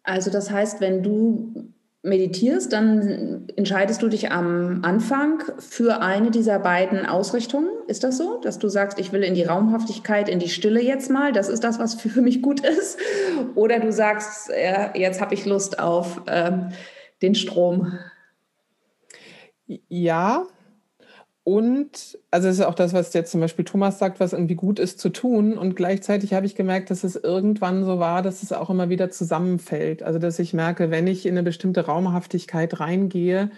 [0.05, 1.73] Also das heißt, wenn du
[2.05, 7.69] meditierst, dann entscheidest du dich am Anfang für eine dieser beiden Ausrichtungen.
[7.87, 11.09] Ist das so, dass du sagst, ich will in die Raumhaftigkeit, in die Stille jetzt
[11.09, 12.99] mal, das ist das, was für mich gut ist?
[13.55, 16.69] Oder du sagst, ja, jetzt habe ich Lust auf ähm,
[17.23, 17.97] den Strom?
[19.65, 20.45] Ja,
[21.45, 24.79] und, also es ist auch das, was jetzt zum Beispiel Thomas sagt, was irgendwie gut
[24.79, 25.59] ist zu tun.
[25.59, 29.11] Und gleichzeitig habe ich gemerkt, dass es irgendwann so war, dass es auch immer wieder
[29.11, 30.01] zusammenfällt.
[30.01, 33.51] Also dass ich merke, wenn ich in eine bestimmte Raumhaftigkeit reingehe,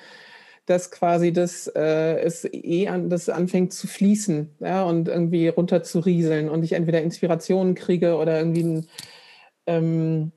[0.65, 5.81] dass quasi das äh, es eh an, das anfängt zu fließen ja, und irgendwie runter
[5.83, 8.87] zu rieseln und ich entweder Inspirationen kriege oder irgendwie ein,
[9.67, 10.31] ähm,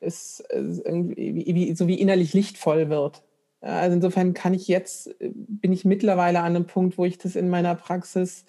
[0.00, 3.23] es, irgendwie, wie, so wie innerlich lichtvoll wird.
[3.64, 7.34] Also insofern kann ich jetzt, äh, bin ich mittlerweile an einem Punkt, wo ich das
[7.34, 8.44] in meiner Praxis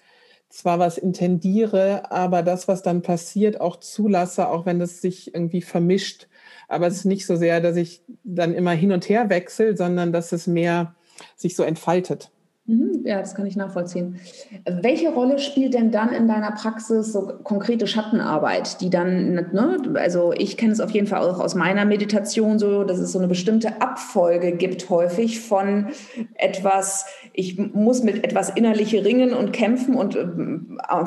[0.48, 5.62] zwar was intendiere, aber das, was dann passiert, auch zulasse, auch wenn das sich irgendwie
[5.62, 6.28] vermischt.
[6.68, 10.12] Aber es ist nicht so sehr, dass ich dann immer hin und her wechsle, sondern
[10.12, 10.94] dass es mehr
[11.34, 12.30] sich so entfaltet.
[12.68, 14.16] Mhm, ja, das kann ich nachvollziehen.
[14.64, 20.32] Welche Rolle spielt denn dann in deiner Praxis so konkrete Schattenarbeit, die dann, ne, also
[20.32, 23.28] ich kenne es auf jeden Fall auch aus meiner Meditation so, dass es so eine
[23.28, 25.86] bestimmte Abfolge gibt häufig von
[26.34, 30.26] etwas, ich muss mit etwas innerliche ringen und kämpfen und äh,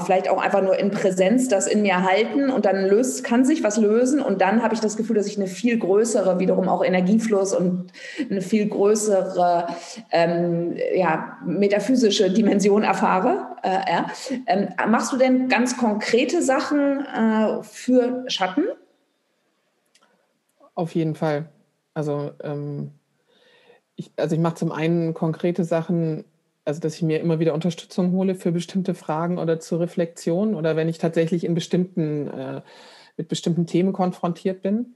[0.05, 3.65] vielleicht auch einfach nur in Präsenz das in mir halten und dann löst, kann sich
[3.65, 6.85] was lösen und dann habe ich das Gefühl, dass ich eine viel größere, wiederum auch
[6.85, 7.91] Energiefluss und
[8.29, 9.67] eine viel größere,
[10.13, 13.55] ähm, ja, metaphysische Dimension erfahre.
[13.63, 14.11] Äh, ja.
[14.47, 18.65] ähm, machst du denn ganz konkrete Sachen äh, für Schatten?
[20.75, 21.49] Auf jeden Fall.
[21.93, 22.91] Also, ähm,
[23.95, 26.23] ich, also ich mache zum einen konkrete Sachen,
[26.63, 30.77] also dass ich mir immer wieder Unterstützung hole für bestimmte Fragen oder zur Reflexion oder
[30.77, 32.61] wenn ich tatsächlich in bestimmten, äh,
[33.17, 34.95] mit bestimmten Themen konfrontiert bin.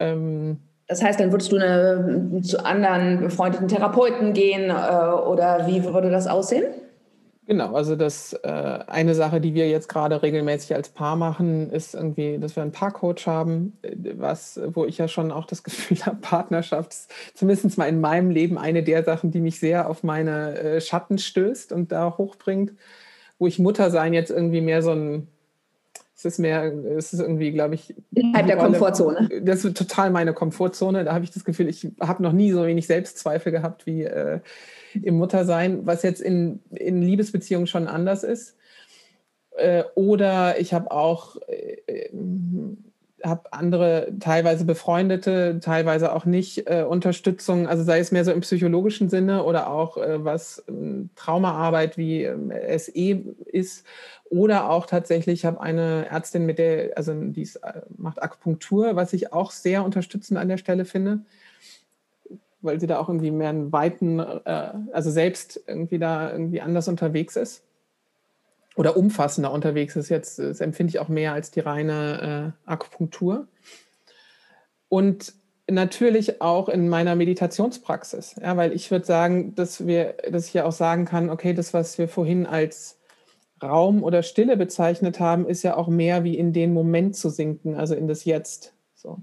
[0.00, 0.58] Ähm,
[0.88, 6.10] das heißt, dann würdest du eine, zu anderen befreundeten Therapeuten gehen äh, oder wie würde
[6.10, 6.64] das aussehen?
[7.48, 8.48] Genau, also das äh,
[8.88, 12.72] eine Sache, die wir jetzt gerade regelmäßig als Paar machen, ist irgendwie, dass wir einen
[12.72, 13.78] Paarcoach haben,
[14.16, 18.30] was, wo ich ja schon auch das Gefühl habe, Partnerschaft ist zumindest mal in meinem
[18.30, 22.72] Leben eine der Sachen, die mich sehr auf meine äh, Schatten stößt und da hochbringt,
[23.38, 25.28] wo ich Mutter sein jetzt irgendwie mehr so ein
[26.16, 27.94] es ist mehr, es ist irgendwie, glaube ich.
[28.14, 29.28] Innerhalb der Komfortzone.
[29.42, 31.04] Das ist total meine Komfortzone.
[31.04, 34.40] Da habe ich das Gefühl, ich habe noch nie so wenig Selbstzweifel gehabt wie äh,
[34.94, 38.56] im Muttersein, was jetzt in, in Liebesbeziehungen schon anders ist.
[39.58, 42.08] Äh, oder ich habe auch äh,
[43.24, 48.40] habe andere, teilweise befreundete, teilweise auch nicht äh, Unterstützung, also sei es mehr so im
[48.40, 52.28] psychologischen Sinne oder auch äh, was ähm, Traumaarbeit wie
[52.76, 53.86] SE ist.
[54.28, 58.96] Oder auch tatsächlich, ich habe eine Ärztin, mit der, also die ist, äh, macht Akupunktur,
[58.96, 61.20] was ich auch sehr unterstützend an der Stelle finde,
[62.60, 66.88] weil sie da auch irgendwie mehr einen weiten, äh, also selbst irgendwie da irgendwie anders
[66.88, 67.62] unterwegs ist
[68.76, 70.10] oder umfassender unterwegs ist.
[70.10, 73.48] Jetzt das empfinde ich auch mehr als die reine äh, Akupunktur.
[74.88, 75.34] Und
[75.68, 80.64] natürlich auch in meiner Meditationspraxis, ja, weil ich würde sagen, dass wir, dass ich ja
[80.64, 83.00] auch sagen kann, okay, das, was wir vorhin als
[83.62, 87.74] Raum oder Stille bezeichnet haben, ist ja auch mehr wie in den Moment zu sinken,
[87.74, 88.74] also in das Jetzt.
[88.94, 89.18] So.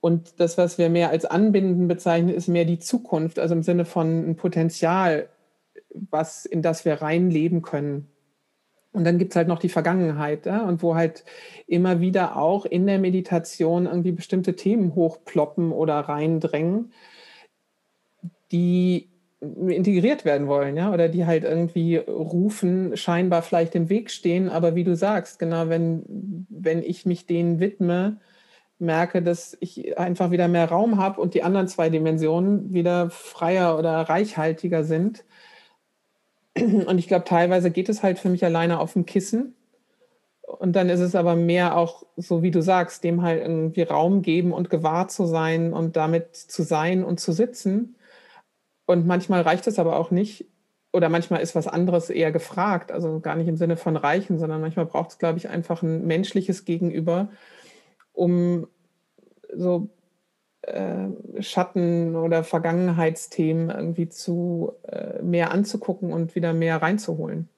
[0.00, 3.86] Und das, was wir mehr als Anbinden bezeichnen, ist mehr die Zukunft, also im Sinne
[3.86, 5.30] von ein Potenzial,
[5.94, 8.13] was, in das wir reinleben können.
[8.94, 11.24] Und dann gibt es halt noch die Vergangenheit, ja, und wo halt
[11.66, 16.92] immer wieder auch in der Meditation irgendwie bestimmte Themen hochploppen oder reindrängen,
[18.52, 24.48] die integriert werden wollen, ja, oder die halt irgendwie rufen, scheinbar vielleicht im Weg stehen,
[24.48, 28.20] aber wie du sagst, genau, wenn, wenn ich mich denen widme,
[28.78, 33.78] merke, dass ich einfach wieder mehr Raum habe und die anderen zwei Dimensionen wieder freier
[33.78, 35.24] oder reichhaltiger sind.
[36.56, 39.54] Und ich glaube, teilweise geht es halt für mich alleine auf dem Kissen.
[40.42, 44.22] Und dann ist es aber mehr auch, so wie du sagst, dem halt irgendwie Raum
[44.22, 47.96] geben und gewahr zu sein und damit zu sein und zu sitzen
[48.86, 50.46] und manchmal reicht es aber auch nicht.
[50.92, 52.92] Oder manchmal ist was anderes eher gefragt.
[52.92, 56.06] Also gar nicht im Sinne von reichen, sondern manchmal braucht es, glaube ich, einfach ein
[56.06, 57.30] menschliches Gegenüber,
[58.12, 58.68] um
[59.52, 59.88] so
[60.66, 67.48] äh, Schatten oder Vergangenheitsthemen irgendwie zu äh, mehr anzugucken und wieder mehr reinzuholen.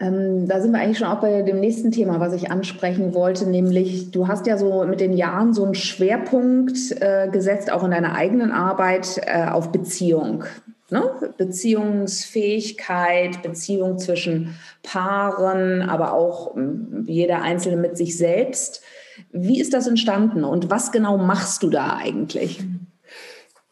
[0.00, 3.48] Ähm, da sind wir eigentlich schon auch bei dem nächsten Thema, was ich ansprechen wollte,
[3.48, 7.90] nämlich du hast ja so mit den Jahren so einen Schwerpunkt äh, gesetzt, auch in
[7.90, 10.44] deiner eigenen Arbeit, äh, auf Beziehung.
[10.90, 11.02] Ne?
[11.36, 14.54] Beziehungsfähigkeit, Beziehung zwischen
[14.84, 18.82] Paaren, aber auch ähm, jeder Einzelne mit sich selbst.
[19.30, 22.62] Wie ist das entstanden und was genau machst du da eigentlich?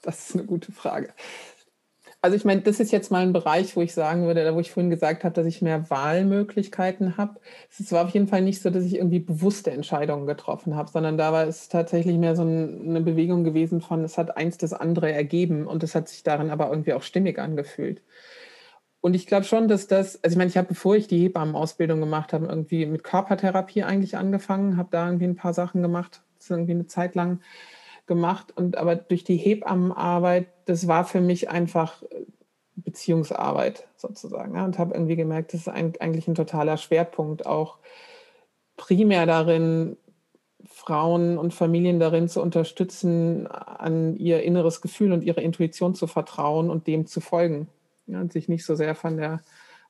[0.03, 1.09] Das ist eine gute Frage.
[2.23, 4.73] Also ich meine, das ist jetzt mal ein Bereich, wo ich sagen würde, wo ich
[4.73, 7.39] vorhin gesagt habe, dass ich mehr Wahlmöglichkeiten habe.
[7.71, 11.19] Es war auf jeden Fall nicht so, dass ich irgendwie bewusste Entscheidungen getroffen habe, sondern
[11.19, 15.13] da war es tatsächlich mehr so eine Bewegung gewesen von, es hat eins das andere
[15.13, 18.03] ergeben und es hat sich darin aber irgendwie auch stimmig angefühlt.
[19.07, 22.01] Und ich glaube schon, dass das, also ich meine, ich habe, bevor ich die Hebammenausbildung
[22.01, 26.47] gemacht habe, irgendwie mit Körpertherapie eigentlich angefangen, habe da irgendwie ein paar Sachen gemacht, das
[26.47, 27.39] ist irgendwie eine Zeit lang
[28.07, 28.53] gemacht.
[28.57, 32.25] Und aber durch die Hebammenarbeit, das war für mich einfach äh,
[32.75, 34.57] Beziehungsarbeit sozusagen.
[34.57, 37.79] Ja, und habe irgendwie gemerkt, das ist ein, eigentlich ein totaler Schwerpunkt, auch
[38.77, 39.97] primär darin,
[40.65, 46.71] Frauen und Familien darin zu unterstützen, an ihr inneres Gefühl und ihre Intuition zu vertrauen
[46.71, 47.69] und dem zu folgen.
[48.07, 49.43] Ja, und sich nicht so sehr von der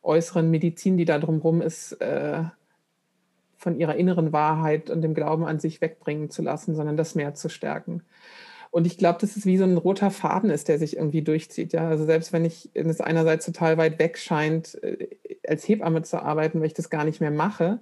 [0.02, 2.44] äußeren Medizin, die da drumherum ist, äh,
[3.56, 7.34] von ihrer inneren Wahrheit und dem Glauben an sich wegbringen zu lassen, sondern das mehr
[7.34, 8.02] zu stärken.
[8.70, 11.72] Und ich glaube, dass es wie so ein roter Faden ist, der sich irgendwie durchzieht.
[11.72, 15.08] Ja, also selbst wenn ich es einerseits total weit weg scheint, äh,
[15.46, 17.80] als Hebamme zu arbeiten, weil ich das gar nicht mehr mache,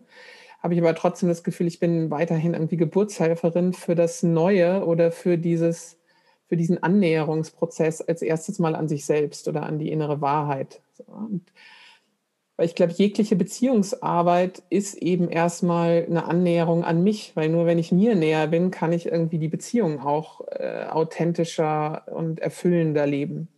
[0.63, 5.13] habe ich aber trotzdem das Gefühl, ich bin weiterhin irgendwie Geburtshelferin für das Neue oder
[5.13, 5.99] für dieses,
[6.55, 10.81] für diesen Annäherungsprozess als erstes mal an sich selbst oder an die innere Wahrheit.
[11.09, 11.43] Und
[12.57, 17.81] weil ich glaube, jegliche Beziehungsarbeit ist eben erstmal eine Annäherung an mich, weil nur wenn
[17.81, 23.49] ich mir näher bin, kann ich irgendwie die Beziehung auch äh, authentischer und erfüllender leben.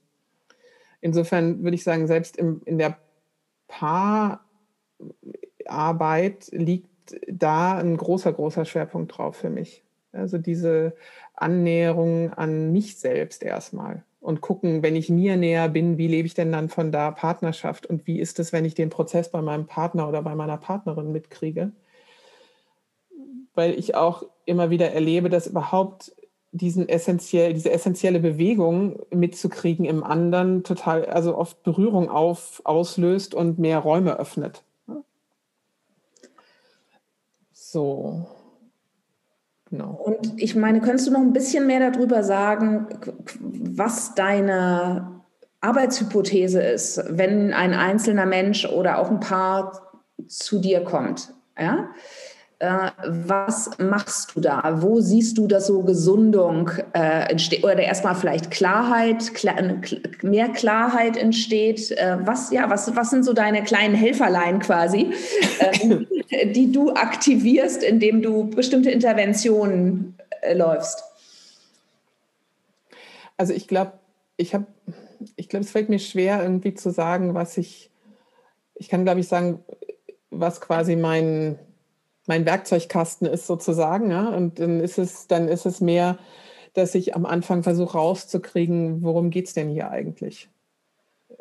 [1.03, 2.97] Insofern würde ich sagen, selbst im, in der
[3.68, 4.40] Paararbeit
[6.51, 6.88] liegt
[7.28, 9.84] da ein großer, großer Schwerpunkt drauf für mich.
[10.12, 10.94] Also diese
[11.37, 16.34] Annäherung an mich selbst erstmal und gucken, wenn ich mir näher bin, wie lebe ich
[16.34, 19.66] denn dann von da Partnerschaft und wie ist es, wenn ich den Prozess bei meinem
[19.66, 21.70] Partner oder bei meiner Partnerin mitkriege.
[23.55, 26.12] Weil ich auch immer wieder erlebe, dass überhaupt
[26.51, 33.59] diesen essentiell, diese essentielle Bewegung mitzukriegen im anderen total, also oft Berührung auf, auslöst und
[33.59, 34.64] mehr Räume öffnet.
[37.53, 38.26] So.
[39.71, 39.91] Genau.
[39.91, 42.87] Und ich meine, könntest du noch ein bisschen mehr darüber sagen,
[43.41, 45.23] was deine
[45.61, 49.83] Arbeitshypothese ist, wenn ein einzelner Mensch oder auch ein Paar
[50.29, 51.33] zu dir kommt?
[51.59, 51.89] Ja?
[52.59, 54.79] Äh, was machst du da?
[54.81, 59.57] Wo siehst du, dass so Gesundung äh, entsteht oder erstmal vielleicht Klarheit, klar,
[60.23, 61.91] mehr Klarheit entsteht?
[61.91, 65.13] Äh, was, ja, was, was sind so deine kleinen Helferlein quasi,
[65.59, 71.05] äh, die du aktivierst, indem du bestimmte Interventionen äh, läufst?
[73.37, 73.93] Also ich glaube,
[74.39, 74.67] ich habe,
[75.37, 77.91] ich glaube, es fällt mir schwer irgendwie zu sagen, was ich,
[78.77, 79.63] ich kann glaube ich sagen,
[80.31, 81.59] was quasi mein
[82.27, 84.11] mein Werkzeugkasten ist sozusagen.
[84.11, 84.29] Ja?
[84.29, 86.18] Und dann ist es, dann ist es mehr,
[86.74, 90.49] dass ich am Anfang versuche rauszukriegen, worum geht es denn hier eigentlich?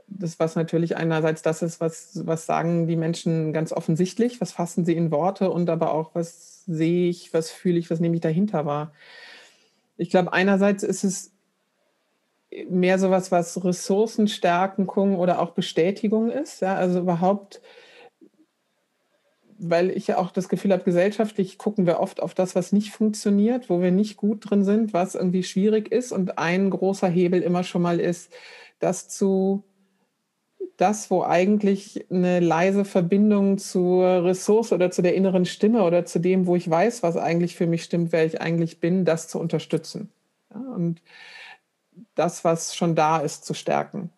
[0.07, 4.86] Das, was natürlich einerseits das ist, was, was sagen die Menschen ganz offensichtlich, was fassen
[4.86, 8.21] sie in Worte und aber auch, was sehe ich, was fühle ich, was nehme ich
[8.21, 8.93] dahinter wahr.
[9.97, 11.31] Ich glaube, einerseits ist es
[12.69, 16.61] mehr sowas, was Ressourcenstärkung oder auch Bestätigung ist.
[16.61, 16.75] Ja?
[16.75, 17.61] Also überhaupt
[19.57, 22.91] weil ich ja auch das Gefühl habe, gesellschaftlich gucken wir oft auf das, was nicht
[22.91, 26.11] funktioniert, wo wir nicht gut drin sind, was irgendwie schwierig ist.
[26.11, 28.33] Und ein großer Hebel immer schon mal ist,
[28.79, 29.63] das zu,
[30.77, 36.19] das, wo eigentlich eine leise Verbindung zur Ressource oder zu der inneren Stimme oder zu
[36.19, 39.39] dem, wo ich weiß, was eigentlich für mich stimmt, wer ich eigentlich bin, das zu
[39.39, 40.09] unterstützen.
[40.53, 41.01] Ja, und
[42.15, 44.09] das, was schon da ist, zu stärken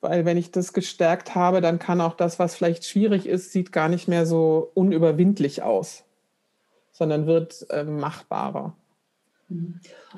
[0.00, 3.72] weil wenn ich das gestärkt habe, dann kann auch das, was vielleicht schwierig ist, sieht
[3.72, 6.04] gar nicht mehr so unüberwindlich aus,
[6.92, 8.74] sondern wird äh, machbarer.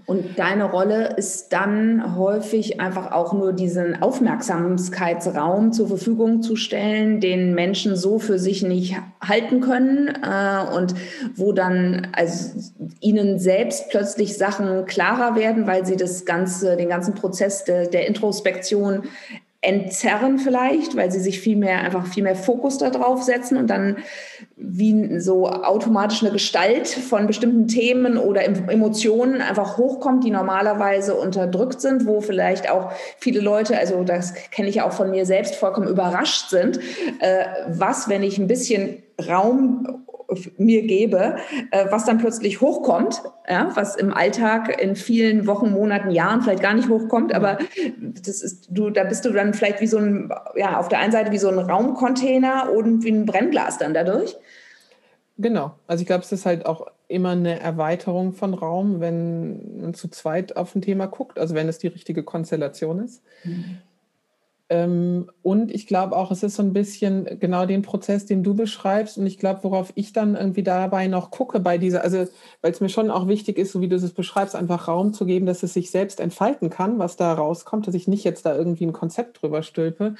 [0.07, 7.21] Und deine Rolle ist dann häufig einfach auch nur diesen Aufmerksamkeitsraum zur Verfügung zu stellen,
[7.21, 10.95] den Menschen so für sich nicht halten können äh, und
[11.35, 12.59] wo dann also
[13.01, 18.07] ihnen selbst plötzlich Sachen klarer werden, weil sie das ganze, den ganzen Prozess de, der
[18.07, 19.05] Introspektion
[19.63, 23.99] entzerren vielleicht, weil sie sich viel mehr, einfach viel mehr Fokus darauf setzen und dann
[24.57, 31.81] wie so automatisch eine Gestalt von bestimmten Themen oder Emotionen einfach hochkommt, die normalerweise unterdrückt
[31.81, 35.87] sind, wo vielleicht auch viele Leute, also das kenne ich auch von mir selbst, vollkommen
[35.87, 36.81] überrascht sind,
[37.21, 40.05] äh, was, wenn ich ein bisschen Raum
[40.57, 41.37] mir gebe,
[41.71, 46.63] äh, was dann plötzlich hochkommt, ja, was im Alltag in vielen Wochen, Monaten, Jahren vielleicht
[46.63, 47.59] gar nicht hochkommt, aber
[47.99, 51.13] das ist, du, da bist du dann vielleicht wie so ein, ja, auf der einen
[51.13, 54.37] Seite wie so ein Raumcontainer und wie ein Brennglas dann dadurch.
[55.39, 59.95] Genau, also ich glaube, es ist halt auch immer eine Erweiterung von Raum, wenn man
[59.95, 63.23] zu zweit auf ein Thema guckt, also wenn es die richtige Konstellation ist.
[63.45, 63.79] Mhm.
[64.73, 68.55] Ähm, und ich glaube auch, es ist so ein bisschen genau den Prozess, den du
[68.55, 69.19] beschreibst.
[69.19, 72.27] Und ich glaube, worauf ich dann irgendwie dabei noch gucke bei dieser, also
[72.63, 75.27] weil es mir schon auch wichtig ist, so wie du es beschreibst, einfach Raum zu
[75.27, 78.57] geben, dass es sich selbst entfalten kann, was da rauskommt, dass ich nicht jetzt da
[78.57, 80.15] irgendwie ein Konzept drüber stülpe.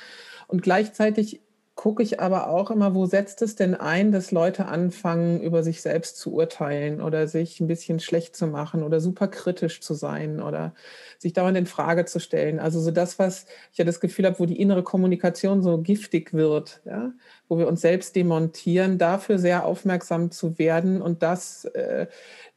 [0.49, 1.41] Und gleichzeitig
[1.75, 5.81] gucke ich aber auch immer, wo setzt es denn ein, dass Leute anfangen, über sich
[5.81, 10.43] selbst zu urteilen oder sich ein bisschen schlecht zu machen oder super kritisch zu sein
[10.43, 10.75] oder
[11.19, 12.61] sich dauernd in Frage zu stellen.
[12.61, 16.35] Also so das, was ich ja das Gefühl habe, wo die innere Kommunikation so giftig
[16.35, 17.13] wird, ja,
[17.49, 22.07] wo wir uns selbst demontieren, dafür sehr aufmerksam zu werden und das äh,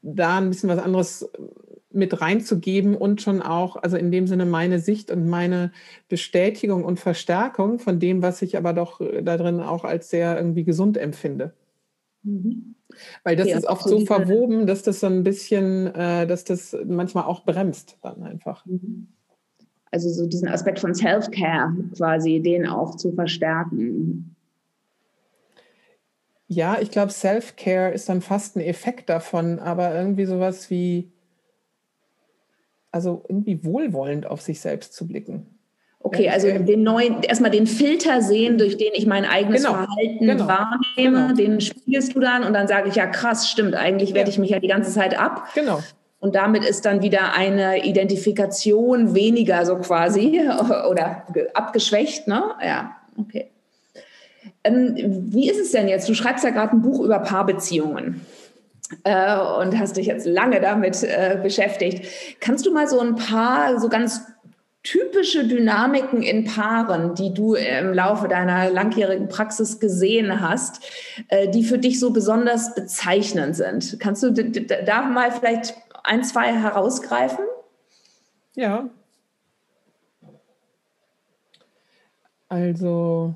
[0.02, 1.30] da ein bisschen was anderes
[1.96, 5.72] mit reinzugeben und schon auch, also in dem Sinne meine Sicht und meine
[6.10, 10.38] Bestätigung und Verstärkung von dem, was ich aber doch äh, da drin auch als sehr
[10.38, 11.54] irgendwie gesund empfinde.
[12.24, 12.76] Mhm.
[13.24, 16.44] Weil das okay, ist oft so, so verwoben, dass das so ein bisschen, äh, dass
[16.44, 18.66] das manchmal auch bremst dann einfach.
[18.66, 19.08] Mhm.
[19.92, 24.36] Also so diesen Aspekt von Self-Care quasi, den auch zu verstärken.
[26.48, 31.12] Ja, ich glaube, Self-Care ist dann fast ein Effekt davon, aber irgendwie sowas wie,
[32.96, 35.48] also irgendwie wohlwollend auf sich selbst zu blicken.
[36.00, 40.26] Okay, also den neuen, erstmal den Filter sehen, durch den ich mein eigenes genau, Verhalten
[40.26, 41.34] genau, wahrnehme, genau.
[41.34, 44.52] den spiegelst du dann und dann sage ich, ja krass, stimmt, eigentlich werde ich mich
[44.52, 45.50] ja die ganze Zeit ab.
[45.56, 45.82] Genau.
[46.20, 50.42] Und damit ist dann wieder eine Identifikation weniger so quasi
[50.90, 52.44] oder abgeschwächt, ne?
[52.64, 53.50] Ja, okay.
[54.64, 54.94] Ähm,
[55.34, 56.08] wie ist es denn jetzt?
[56.08, 58.22] Du schreibst ja gerade ein Buch über Paarbeziehungen
[59.04, 62.06] äh, und hast dich jetzt lange damit äh, beschäftigt.
[62.40, 64.22] Kannst du mal so ein paar so ganz
[64.84, 70.86] typische Dynamiken in Paaren, die du im Laufe deiner langjährigen Praxis gesehen hast,
[71.30, 74.00] äh, die für dich so besonders bezeichnend sind?
[74.00, 77.46] Kannst du da mal vielleicht ein, zwei herausgreifen?
[78.54, 78.90] Ja.
[82.48, 83.34] Also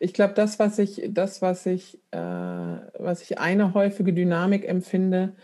[0.00, 5.34] ich glaube, das, was ich, das, was ich, äh, was ich eine häufige Dynamik empfinde,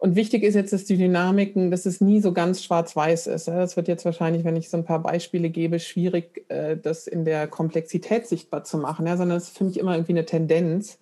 [0.00, 3.48] und wichtig ist jetzt, dass die Dynamiken, dass es nie so ganz schwarz-weiß ist.
[3.48, 7.24] Das wird jetzt wahrscheinlich, wenn ich so ein paar Beispiele gebe, schwierig, äh, das in
[7.24, 11.00] der Komplexität sichtbar zu machen, sondern es ist für mich immer irgendwie eine Tendenz,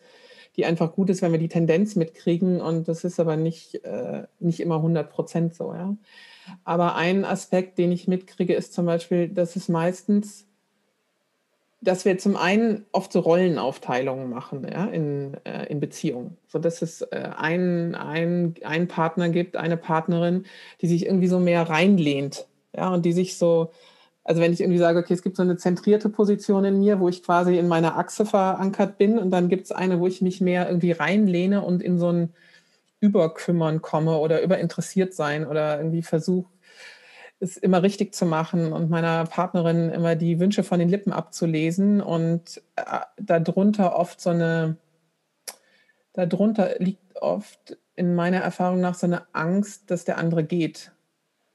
[0.57, 2.63] die einfach gut ist, wenn wir die Tendenz mitkriegen.
[2.63, 5.75] Und das ist aber nicht, äh, nicht immer 100 Prozent so.
[6.65, 10.47] Aber ein Aspekt, den ich mitkriege, ist zum Beispiel, dass es meistens
[11.81, 16.37] dass wir zum einen oft so Rollenaufteilungen machen ja, in, äh, in Beziehungen.
[16.49, 20.47] So dass es äh, einen, einen, einen Partner gibt, eine Partnerin,
[20.81, 22.47] die sich irgendwie so mehr reinlehnt.
[22.75, 23.71] Ja, und die sich so,
[24.25, 27.09] also wenn ich irgendwie sage, okay, es gibt so eine zentrierte Position in mir, wo
[27.09, 30.41] ich quasi in meiner Achse verankert bin, und dann gibt es eine, wo ich mich
[30.41, 32.35] mehr irgendwie reinlehne und in so ein
[33.01, 36.51] Überkümmern komme oder überinteressiert sein oder irgendwie versuche,
[37.39, 42.01] es immer richtig zu machen und meiner Partnerin immer die Wünsche von den Lippen abzulesen
[42.01, 44.77] und äh, darunter oft so eine,
[46.15, 50.93] darunter liegt oft in meiner Erfahrung nach so eine Angst, dass der andere geht.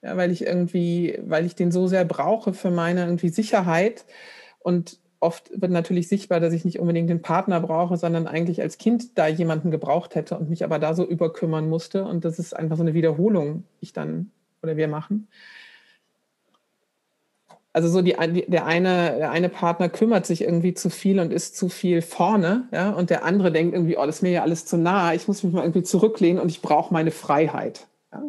[0.04, 4.06] Ja, weil ich irgendwie, weil ich den so sehr brauche für meine irgendwie Sicherheit
[4.60, 8.80] und oft wird natürlich sichtbar, dass ich nicht unbedingt den Partner brauche, sondern eigentlich als
[8.80, 12.04] Kind da jemanden gebraucht hätte und mich aber da so überkümmern musste.
[12.06, 14.32] Und das ist einfach so eine Wiederholung, ich dann
[14.64, 15.28] oder wir machen
[17.74, 18.16] also so die,
[18.48, 22.68] der eine, der eine Partner kümmert sich irgendwie zu viel und ist zu viel vorne,
[22.72, 25.28] ja, und der andere denkt irgendwie, oh, das ist mir ja alles zu nah, ich
[25.28, 27.88] muss mich mal irgendwie zurücklehnen und ich brauche meine Freiheit.
[28.12, 28.24] Ja?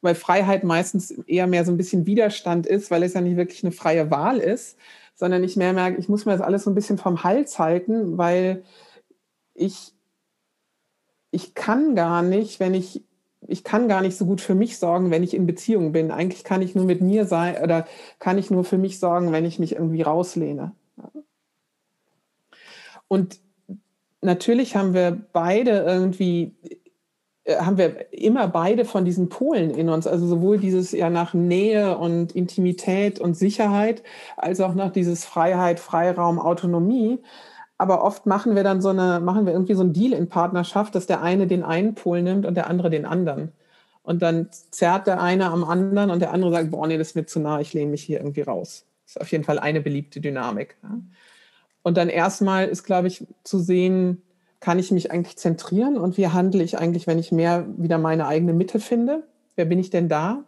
[0.00, 3.64] Weil Freiheit meistens eher mehr so ein bisschen Widerstand ist, weil es ja nicht wirklich
[3.64, 4.78] eine freie Wahl ist,
[5.14, 8.18] sondern ich mehr merke, ich muss mir das alles so ein bisschen vom Hals halten,
[8.18, 8.64] weil
[9.54, 9.92] ich,
[11.30, 13.02] ich kann gar nicht, wenn ich
[13.48, 16.10] ich kann gar nicht so gut für mich sorgen, wenn ich in Beziehung bin.
[16.10, 17.86] Eigentlich kann ich nur mit mir sein oder
[18.18, 20.72] kann ich nur für mich sorgen, wenn ich mich irgendwie rauslehne.
[23.08, 23.38] Und
[24.20, 26.56] natürlich haben wir beide irgendwie,
[27.44, 31.34] äh, haben wir immer beide von diesen Polen in uns, also sowohl dieses ja nach
[31.34, 34.02] Nähe und Intimität und Sicherheit,
[34.36, 37.20] als auch nach dieses Freiheit, Freiraum, Autonomie.
[37.78, 40.94] Aber oft machen wir dann so eine, machen wir irgendwie so einen Deal in Partnerschaft,
[40.94, 43.52] dass der eine den einen Pol nimmt und der andere den anderen.
[44.02, 47.16] Und dann zerrt der eine am anderen und der andere sagt, boah, nee, das ist
[47.16, 48.84] mir zu nah, ich lehne mich hier irgendwie raus.
[49.04, 50.76] Das ist auf jeden Fall eine beliebte Dynamik.
[51.82, 54.22] Und dann erstmal ist, glaube ich, zu sehen,
[54.60, 58.26] kann ich mich eigentlich zentrieren und wie handle ich eigentlich, wenn ich mehr wieder meine
[58.26, 59.24] eigene Mitte finde?
[59.56, 60.44] Wer bin ich denn da?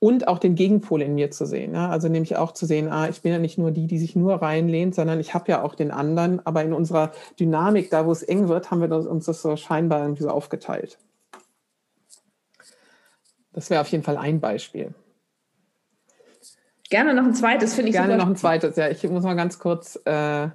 [0.00, 1.74] Und auch den Gegenpol in mir zu sehen.
[1.74, 1.90] Ja?
[1.90, 4.36] Also nämlich auch zu sehen, ah, ich bin ja nicht nur die, die sich nur
[4.36, 6.44] reinlehnt, sondern ich habe ja auch den anderen.
[6.46, 10.00] Aber in unserer Dynamik, da wo es eng wird, haben wir uns das so scheinbar
[10.00, 10.98] irgendwie so aufgeteilt.
[13.52, 14.94] Das wäre auf jeden Fall ein Beispiel.
[16.88, 17.96] Gerne noch ein zweites, finde ich.
[17.96, 18.88] Gerne noch ein zweites, ja.
[18.88, 20.48] Ich muss mal ganz kurz äh,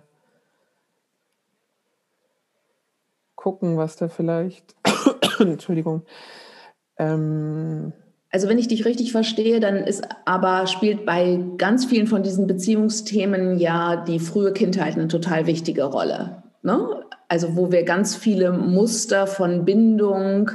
[3.36, 4.76] gucken, was da vielleicht.
[5.40, 6.04] Entschuldigung.
[6.98, 7.94] Ähm,
[8.36, 12.48] also wenn ich dich richtig verstehe, dann ist aber spielt bei ganz vielen von diesen
[12.48, 16.44] Beziehungsthemen ja die frühe Kindheit eine total wichtige Rolle.
[16.62, 17.06] Ne?
[17.30, 20.52] Also wo wir ganz viele Muster von Bindung,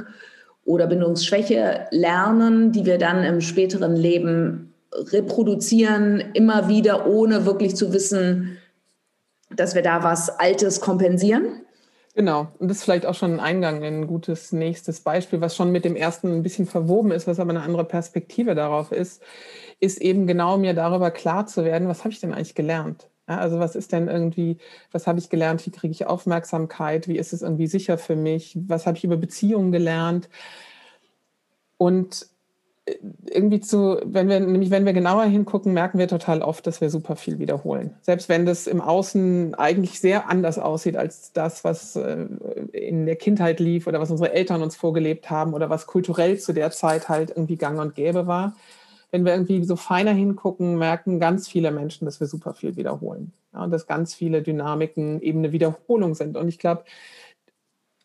[0.63, 7.93] oder Bindungsschwäche lernen, die wir dann im späteren Leben reproduzieren, immer wieder, ohne wirklich zu
[7.93, 8.57] wissen,
[9.49, 11.63] dass wir da was Altes kompensieren.
[12.13, 15.55] Genau, und das ist vielleicht auch schon ein Eingang in ein gutes nächstes Beispiel, was
[15.55, 19.23] schon mit dem ersten ein bisschen verwoben ist, was aber eine andere Perspektive darauf ist,
[19.79, 23.09] ist eben genau mir darüber klar zu werden, was habe ich denn eigentlich gelernt?
[23.29, 24.57] Ja, also was ist denn irgendwie,
[24.91, 28.57] was habe ich gelernt, wie kriege ich Aufmerksamkeit, wie ist es irgendwie sicher für mich,
[28.67, 30.27] was habe ich über Beziehungen gelernt.
[31.77, 32.27] Und
[33.29, 36.89] irgendwie zu, wenn wir, nämlich wenn wir genauer hingucken, merken wir total oft, dass wir
[36.89, 37.95] super viel wiederholen.
[38.01, 42.25] Selbst wenn das im Außen eigentlich sehr anders aussieht als das, was äh,
[42.71, 46.53] in der Kindheit lief oder was unsere Eltern uns vorgelebt haben oder was kulturell zu
[46.53, 48.55] der Zeit halt irgendwie gang und gäbe war
[49.11, 53.33] wenn wir irgendwie so feiner hingucken, merken ganz viele Menschen, dass wir super viel wiederholen.
[53.53, 56.37] Ja, und dass ganz viele Dynamiken eben eine Wiederholung sind.
[56.37, 56.85] Und ich glaube,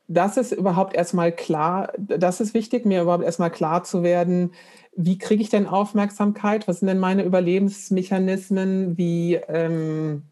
[0.09, 4.52] das ist überhaupt erstmal klar, das ist wichtig, mir überhaupt erstmal klar zu werden,
[4.96, 6.66] wie kriege ich denn Aufmerksamkeit?
[6.68, 8.96] Was sind denn meine Überlebensmechanismen?
[8.96, 10.22] Wie, ähm,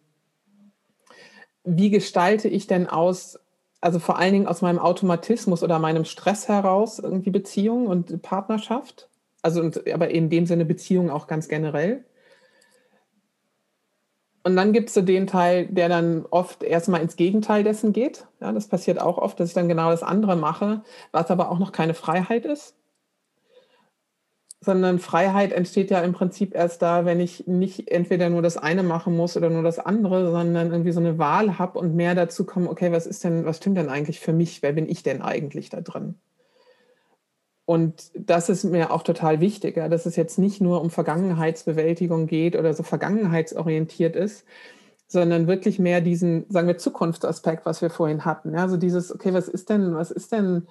[1.64, 3.38] wie gestalte ich denn aus,
[3.82, 9.10] also vor allen Dingen aus meinem Automatismus oder meinem Stress heraus irgendwie Beziehung und Partnerschaft?
[9.42, 12.04] Also, und, aber in dem Sinne Beziehungen auch ganz generell.
[14.46, 18.26] Und dann gibt es so den Teil, der dann oft erstmal ins Gegenteil dessen geht.
[18.40, 20.82] Ja, das passiert auch oft, dass ich dann genau das andere mache,
[21.12, 22.76] was aber auch noch keine Freiheit ist.
[24.60, 28.82] Sondern Freiheit entsteht ja im Prinzip erst da, wenn ich nicht entweder nur das eine
[28.82, 32.44] machen muss oder nur das andere, sondern irgendwie so eine Wahl habe und mehr dazu
[32.44, 34.62] komme, okay, was ist denn, was stimmt denn eigentlich für mich?
[34.62, 36.16] Wer bin ich denn eigentlich da drin?
[37.66, 42.26] Und das ist mir auch total wichtig, ja, dass es jetzt nicht nur um Vergangenheitsbewältigung
[42.26, 44.44] geht oder so vergangenheitsorientiert ist,
[45.06, 48.52] sondern wirklich mehr diesen, sagen wir, Zukunftsaspekt, was wir vorhin hatten.
[48.52, 50.66] Ja, also dieses, okay, was ist denn, was ist denn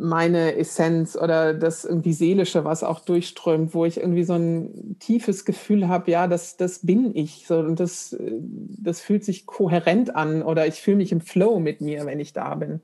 [0.00, 5.44] meine Essenz oder das irgendwie Seelische, was auch durchströmt, wo ich irgendwie so ein tiefes
[5.44, 7.46] Gefühl habe, ja, das, das bin ich.
[7.46, 11.82] So, und das, das fühlt sich kohärent an oder ich fühle mich im Flow mit
[11.82, 12.80] mir, wenn ich da bin.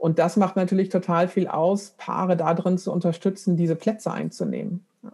[0.00, 4.86] Und das macht natürlich total viel aus, Paare darin zu unterstützen, diese Plätze einzunehmen.
[5.02, 5.12] Ja.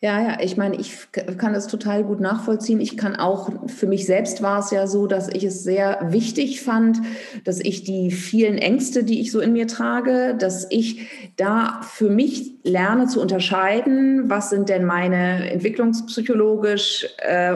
[0.00, 2.80] Ja, ich meine, ich kann das total gut nachvollziehen.
[2.80, 6.60] Ich kann auch, für mich selbst war es ja so, dass ich es sehr wichtig
[6.60, 7.00] fand,
[7.44, 12.08] dass ich die vielen Ängste, die ich so in mir trage, dass ich da für
[12.08, 17.54] mich lerne zu unterscheiden, was sind denn meine entwicklungspsychologisch äh,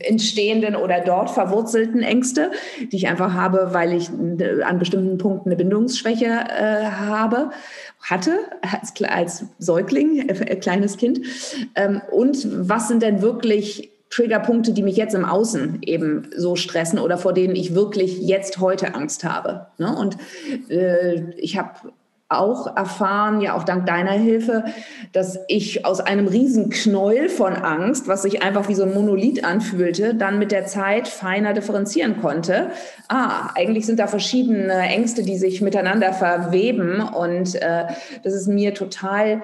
[0.00, 2.50] entstehenden oder dort verwurzelten Ängste,
[2.92, 7.50] die ich einfach habe, weil ich an bestimmten Punkten eine Bindungsschwäche äh, habe
[8.02, 11.20] hatte als, als Säugling, äh, kleines Kind.
[11.74, 16.98] Ähm, und was sind denn wirklich Triggerpunkte, die mich jetzt im Außen eben so stressen
[16.98, 19.68] oder vor denen ich wirklich jetzt heute Angst habe.
[19.78, 19.94] Ne?
[19.96, 20.16] Und
[20.68, 21.92] äh, ich habe
[22.30, 24.64] auch erfahren, ja auch dank deiner Hilfe,
[25.12, 30.14] dass ich aus einem Riesenknäuel von Angst, was sich einfach wie so ein Monolith anfühlte,
[30.14, 32.70] dann mit der Zeit feiner differenzieren konnte.
[33.08, 37.86] Ah, eigentlich sind da verschiedene Ängste, die sich miteinander verweben und äh,
[38.22, 39.42] das ist mir total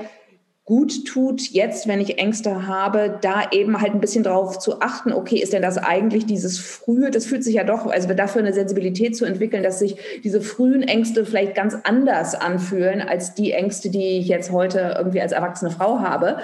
[0.66, 5.12] gut tut, jetzt, wenn ich Ängste habe, da eben halt ein bisschen drauf zu achten,
[5.12, 8.52] okay, ist denn das eigentlich dieses frühe, das fühlt sich ja doch, also dafür eine
[8.52, 13.90] Sensibilität zu entwickeln, dass sich diese frühen Ängste vielleicht ganz anders anfühlen als die Ängste,
[13.90, 16.38] die ich jetzt heute irgendwie als erwachsene Frau habe,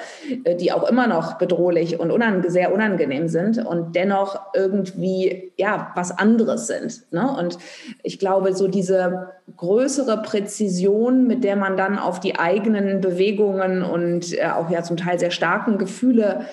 [0.45, 5.91] äh, die auch immer noch bedrohlich und unang sehr unangenehm sind und dennoch irgendwie, ja,
[5.97, 7.03] was anderes sind.
[7.11, 7.29] Ne?
[7.37, 7.59] Und
[8.05, 14.12] ich glaube, so diese größere Präzision, mit der man dann auf die eigenen Bewegungen und
[14.21, 16.47] äh, auch ja zum Teil sehr starken Gefühle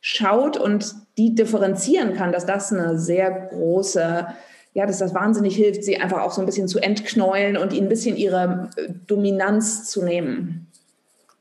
[0.00, 4.26] schaut und die differenzieren kann, dass das eine sehr große,
[4.72, 7.86] ja, dass das wahnsinnig hilft, sie einfach auch so ein bisschen zu entknäulen und ihnen
[7.86, 10.68] ein bisschen ihre äh, Dominanz zu nehmen.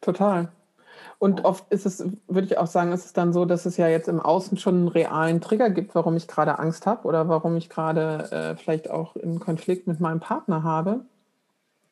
[0.02, 0.50] Total.
[1.20, 3.90] Und oft ist es, würde ich auch sagen, ist es dann so, dass es ja
[3.90, 7.58] jetzt im Außen schon einen realen Trigger gibt, warum ich gerade Angst habe oder warum
[7.58, 11.02] ich gerade äh, vielleicht auch einen Konflikt mit meinem Partner habe.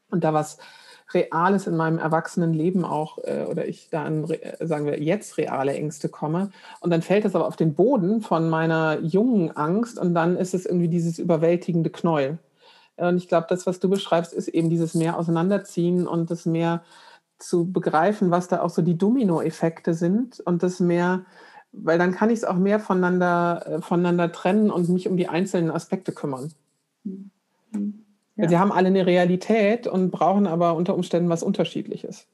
[0.10, 0.60] Und da was
[1.14, 5.38] Reales in meinem erwachsenen Leben auch äh, oder ich da an, äh, sagen wir, jetzt
[5.38, 6.52] reale Ängste komme.
[6.82, 10.54] Und dann fällt es aber auf den Boden von meiner jungen Angst und dann ist
[10.54, 12.40] es irgendwie dieses überwältigende Knäuel.
[12.98, 16.84] Und ich glaube, das, was du beschreibst, ist eben dieses mehr Auseinanderziehen und das mehr
[17.38, 21.24] zu begreifen, was da auch so die Dominoeffekte sind und das mehr,
[21.72, 25.30] weil dann kann ich es auch mehr voneinander, äh, voneinander trennen und mich um die
[25.30, 26.52] einzelnen Aspekte kümmern.
[27.04, 28.07] Mhm.
[28.38, 28.48] Ja.
[28.48, 32.28] Sie haben alle eine Realität und brauchen aber unter Umständen was Unterschiedliches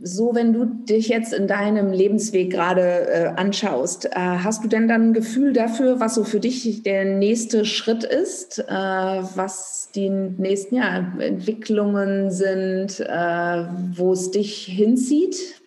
[0.00, 4.86] so, wenn du dich jetzt in deinem Lebensweg gerade äh, anschaust, äh, hast du denn
[4.86, 10.08] dann ein Gefühl dafür, was so für dich der nächste Schritt ist, äh, was die
[10.08, 13.64] nächsten ja, Entwicklungen sind, äh,
[13.96, 15.57] wo es dich hinzieht?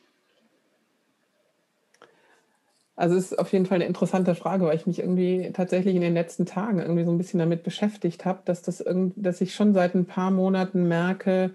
[3.02, 6.02] Also es ist auf jeden Fall eine interessante Frage, weil ich mich irgendwie tatsächlich in
[6.02, 8.84] den letzten Tagen irgendwie so ein bisschen damit beschäftigt habe, dass das
[9.16, 11.50] dass ich schon seit ein paar Monaten merke,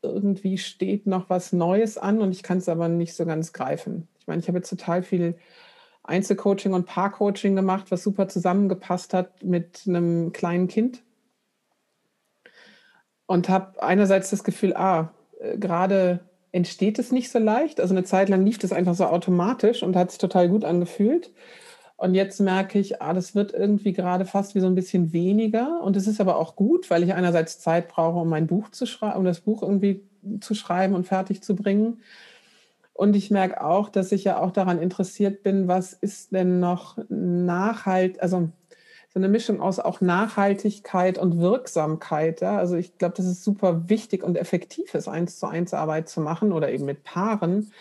[0.00, 4.08] irgendwie steht noch was Neues an und ich kann es aber nicht so ganz greifen.
[4.18, 5.36] Ich meine, ich habe jetzt total viel
[6.04, 11.02] Einzelcoaching und Paarcoaching gemacht, was super zusammengepasst hat mit einem kleinen Kind.
[13.26, 17.80] Und habe einerseits das Gefühl, ah, äh, gerade entsteht es nicht so leicht.
[17.80, 21.30] Also eine Zeit lang lief das einfach so automatisch und hat sich total gut angefühlt.
[21.96, 25.82] Und jetzt merke ich, ah, das wird irgendwie gerade fast wie so ein bisschen weniger.
[25.82, 28.86] Und es ist aber auch gut, weil ich einerseits Zeit brauche, um mein Buch zu
[28.86, 30.02] schreiben, um das Buch irgendwie
[30.40, 32.00] zu schreiben und fertig zu bringen.
[32.94, 36.98] Und ich merke auch, dass ich ja auch daran interessiert bin, was ist denn noch
[37.08, 38.50] nachhalt, also
[39.12, 42.40] so eine Mischung aus auch Nachhaltigkeit und Wirksamkeit.
[42.40, 42.58] Ja?
[42.58, 46.20] Also ich glaube, das ist super wichtig und effektiv ist, eins zu eins Arbeit zu
[46.20, 47.72] machen oder eben mit Paaren.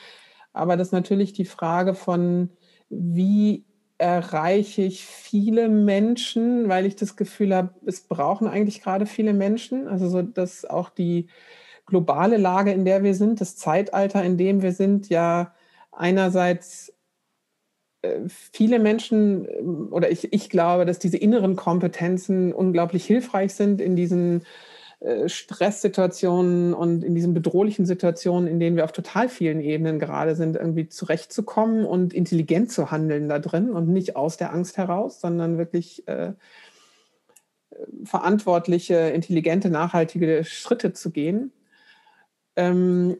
[0.53, 2.49] Aber das ist natürlich die Frage von,
[2.89, 3.65] wie
[3.99, 9.87] erreiche ich viele Menschen, weil ich das Gefühl habe, es brauchen eigentlich gerade viele Menschen.
[9.87, 11.27] Also so, dass auch die
[11.85, 15.53] globale Lage, in der wir sind, das Zeitalter, in dem wir sind, ja
[15.91, 16.93] einerseits
[18.27, 19.45] viele Menschen
[19.91, 24.45] oder ich, ich glaube, dass diese inneren Kompetenzen unglaublich hilfreich sind in diesen
[25.01, 30.35] äh, Stresssituationen und in diesen bedrohlichen Situationen, in denen wir auf total vielen Ebenen gerade
[30.35, 35.19] sind, irgendwie zurechtzukommen und intelligent zu handeln da drin und nicht aus der Angst heraus,
[35.19, 36.33] sondern wirklich äh,
[38.03, 41.51] verantwortliche, intelligente, nachhaltige Schritte zu gehen.
[42.55, 43.17] Ähm,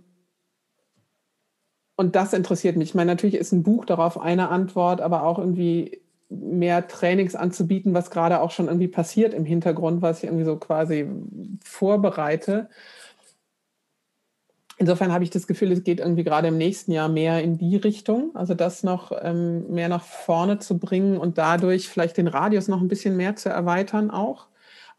[2.00, 2.92] und das interessiert mich.
[2.92, 7.94] Ich meine, natürlich ist ein Buch darauf eine Antwort, aber auch irgendwie mehr Trainings anzubieten,
[7.94, 11.10] was gerade auch schon irgendwie passiert im Hintergrund, was ich irgendwie so quasi
[11.62, 12.70] vorbereite.
[14.78, 17.76] Insofern habe ich das Gefühl, es geht irgendwie gerade im nächsten Jahr mehr in die
[17.76, 22.70] Richtung, also das noch ähm, mehr nach vorne zu bringen und dadurch vielleicht den Radius
[22.70, 24.48] noch ein bisschen mehr zu erweitern auch.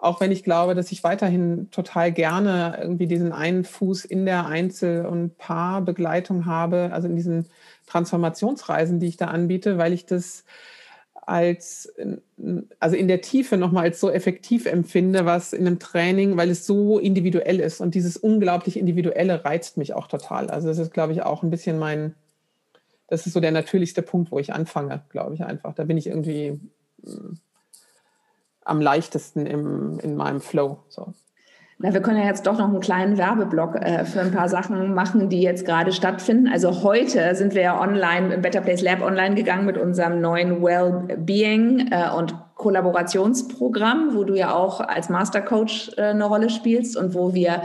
[0.00, 4.46] Auch wenn ich glaube, dass ich weiterhin total gerne irgendwie diesen einen Fuß in der
[4.46, 7.46] Einzel- und Paarbegleitung habe, also in diesen
[7.86, 10.44] Transformationsreisen, die ich da anbiete, weil ich das
[11.30, 11.92] als,
[12.80, 16.66] also in der Tiefe nochmal als so effektiv empfinde, was in einem Training, weil es
[16.66, 17.80] so individuell ist.
[17.80, 20.50] Und dieses unglaublich Individuelle reizt mich auch total.
[20.50, 22.14] Also das ist, glaube ich, auch ein bisschen mein,
[23.06, 25.74] das ist so der natürlichste Punkt, wo ich anfange, glaube ich einfach.
[25.74, 26.58] Da bin ich irgendwie
[27.02, 27.34] mm,
[28.64, 30.78] am leichtesten im, in meinem Flow.
[30.88, 31.14] So.
[31.82, 34.92] Na, wir können ja jetzt doch noch einen kleinen Werbeblock äh, für ein paar Sachen
[34.92, 36.46] machen, die jetzt gerade stattfinden.
[36.46, 40.62] Also heute sind wir ja online im Better Place Lab online gegangen mit unserem neuen
[40.62, 47.14] Wellbeing äh, und Kollaborationsprogramm, wo du ja auch als Mastercoach äh, eine Rolle spielst und
[47.14, 47.62] wo wir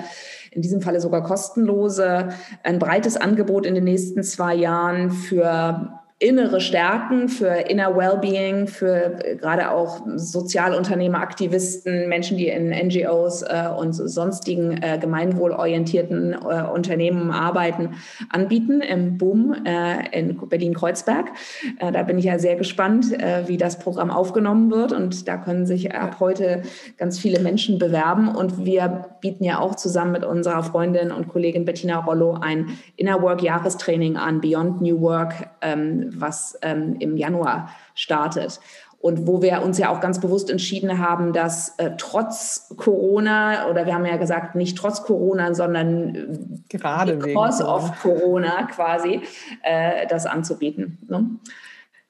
[0.52, 2.30] in diesem Falle sogar kostenlose
[2.64, 9.20] ein breites Angebot in den nächsten zwei Jahren für innere Stärken, für Inner Wellbeing, für
[9.22, 16.64] äh, gerade auch Sozialunternehmer, Aktivisten, Menschen, die in NGOs äh, und sonstigen äh, gemeinwohlorientierten äh,
[16.74, 17.96] Unternehmen arbeiten,
[18.30, 21.32] anbieten im Boom äh, in Berlin-Kreuzberg.
[21.80, 23.06] Äh, da bin ich ja sehr gespannt,
[23.46, 26.62] wie das Programm aufgenommen wird und da können sich ab heute
[26.98, 31.66] ganz viele Menschen bewerben und wir bieten ja auch zusammen mit unserer Freundin und Kollegin
[31.66, 35.50] Bettina Rollo ein Inner Work Jahrestraining an, Beyond New Work.
[35.62, 38.60] Ähm, was ähm, im Januar startet.
[39.06, 43.86] und wo wir uns ja auch ganz bewusst entschieden haben, dass äh, trotz Corona, oder
[43.86, 46.28] wir haben ja gesagt, nicht trotz Corona, sondern äh,
[46.70, 49.22] gerade because of Corona quasi,
[49.62, 50.98] äh, das anzubieten.
[51.08, 51.30] Ne?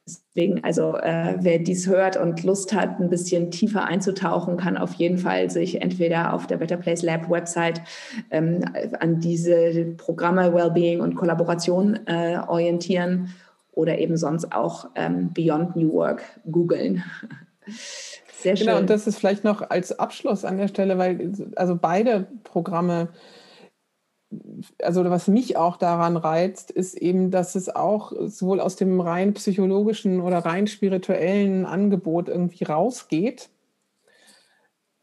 [0.08, 4.94] Deswegen, also äh, wer dies hört und Lust hat, ein bisschen tiefer einzutauchen, kann auf
[4.94, 7.82] jeden Fall sich entweder auf der Better Place Lab Website
[8.30, 8.64] ähm,
[9.00, 13.34] an diese Programme Wellbeing und Kollaboration äh, orientieren
[13.76, 17.04] oder eben sonst auch ähm, Beyond New Work googeln.
[18.38, 18.68] Sehr schön.
[18.68, 23.10] Genau, und das ist vielleicht noch als Abschluss an der Stelle, weil also beide Programme,
[24.82, 29.34] also was mich auch daran reizt, ist eben, dass es auch sowohl aus dem rein
[29.34, 33.50] psychologischen oder rein spirituellen Angebot irgendwie rausgeht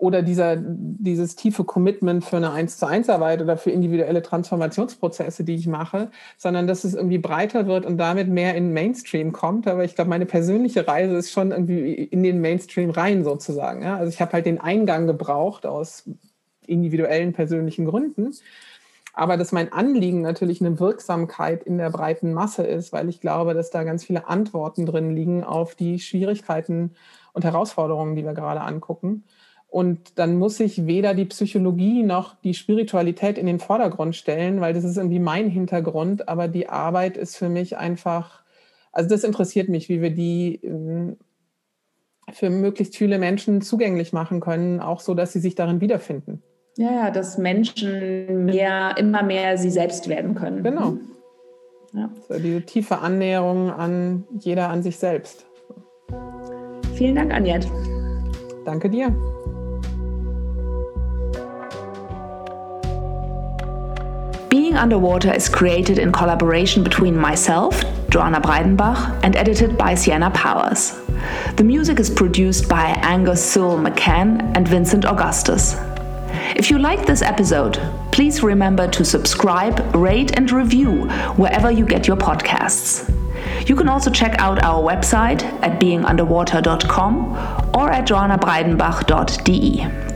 [0.03, 5.45] oder dieser, dieses tiefe Commitment für eine 1 zu 1 Arbeit oder für individuelle Transformationsprozesse,
[5.45, 9.69] die ich mache, sondern dass es irgendwie breiter wird und damit mehr in Mainstream kommt.
[9.69, 13.83] Aber ich glaube, meine persönliche Reise ist schon irgendwie in den Mainstream rein sozusagen.
[13.83, 13.97] Ja?
[13.97, 16.11] Also ich habe halt den Eingang gebraucht aus
[16.67, 18.33] individuellen persönlichen Gründen.
[19.13, 23.55] Aber dass mein Anliegen natürlich eine Wirksamkeit in der breiten Masse ist, weil ich glaube,
[23.55, 26.97] dass da ganz viele Antworten drin liegen auf die Schwierigkeiten
[27.35, 29.23] und Herausforderungen, die wir gerade angucken.
[29.73, 34.75] Und dann muss ich weder die Psychologie noch die Spiritualität in den Vordergrund stellen, weil
[34.75, 36.29] das ist irgendwie mein Hintergrund.
[36.29, 38.43] Aber die Arbeit ist für mich einfach,
[38.93, 41.17] also das interessiert mich, wie wir die ähm,
[42.31, 46.43] für möglichst viele Menschen zugänglich machen können, auch so, dass sie sich darin wiederfinden.
[46.77, 50.63] Ja, dass Menschen mehr, immer mehr sie selbst werden können.
[50.63, 50.99] Genau.
[51.95, 52.11] Ja.
[52.29, 55.47] So diese tiefe Annäherung an jeder an sich selbst.
[56.95, 57.67] Vielen Dank, Anjet.
[58.67, 59.17] Danke dir.
[64.53, 71.01] Being Underwater is created in collaboration between myself, Joanna Breidenbach, and edited by Sienna Powers.
[71.57, 75.75] The music is produced by Angus Sewell McCann and Vincent Augustus.
[76.55, 77.81] If you liked this episode,
[78.13, 83.09] please remember to subscribe, rate, and review wherever you get your podcasts.
[83.67, 87.33] You can also check out our website at beingunderwater.com
[87.75, 90.12] or at joannabreidenbach.de.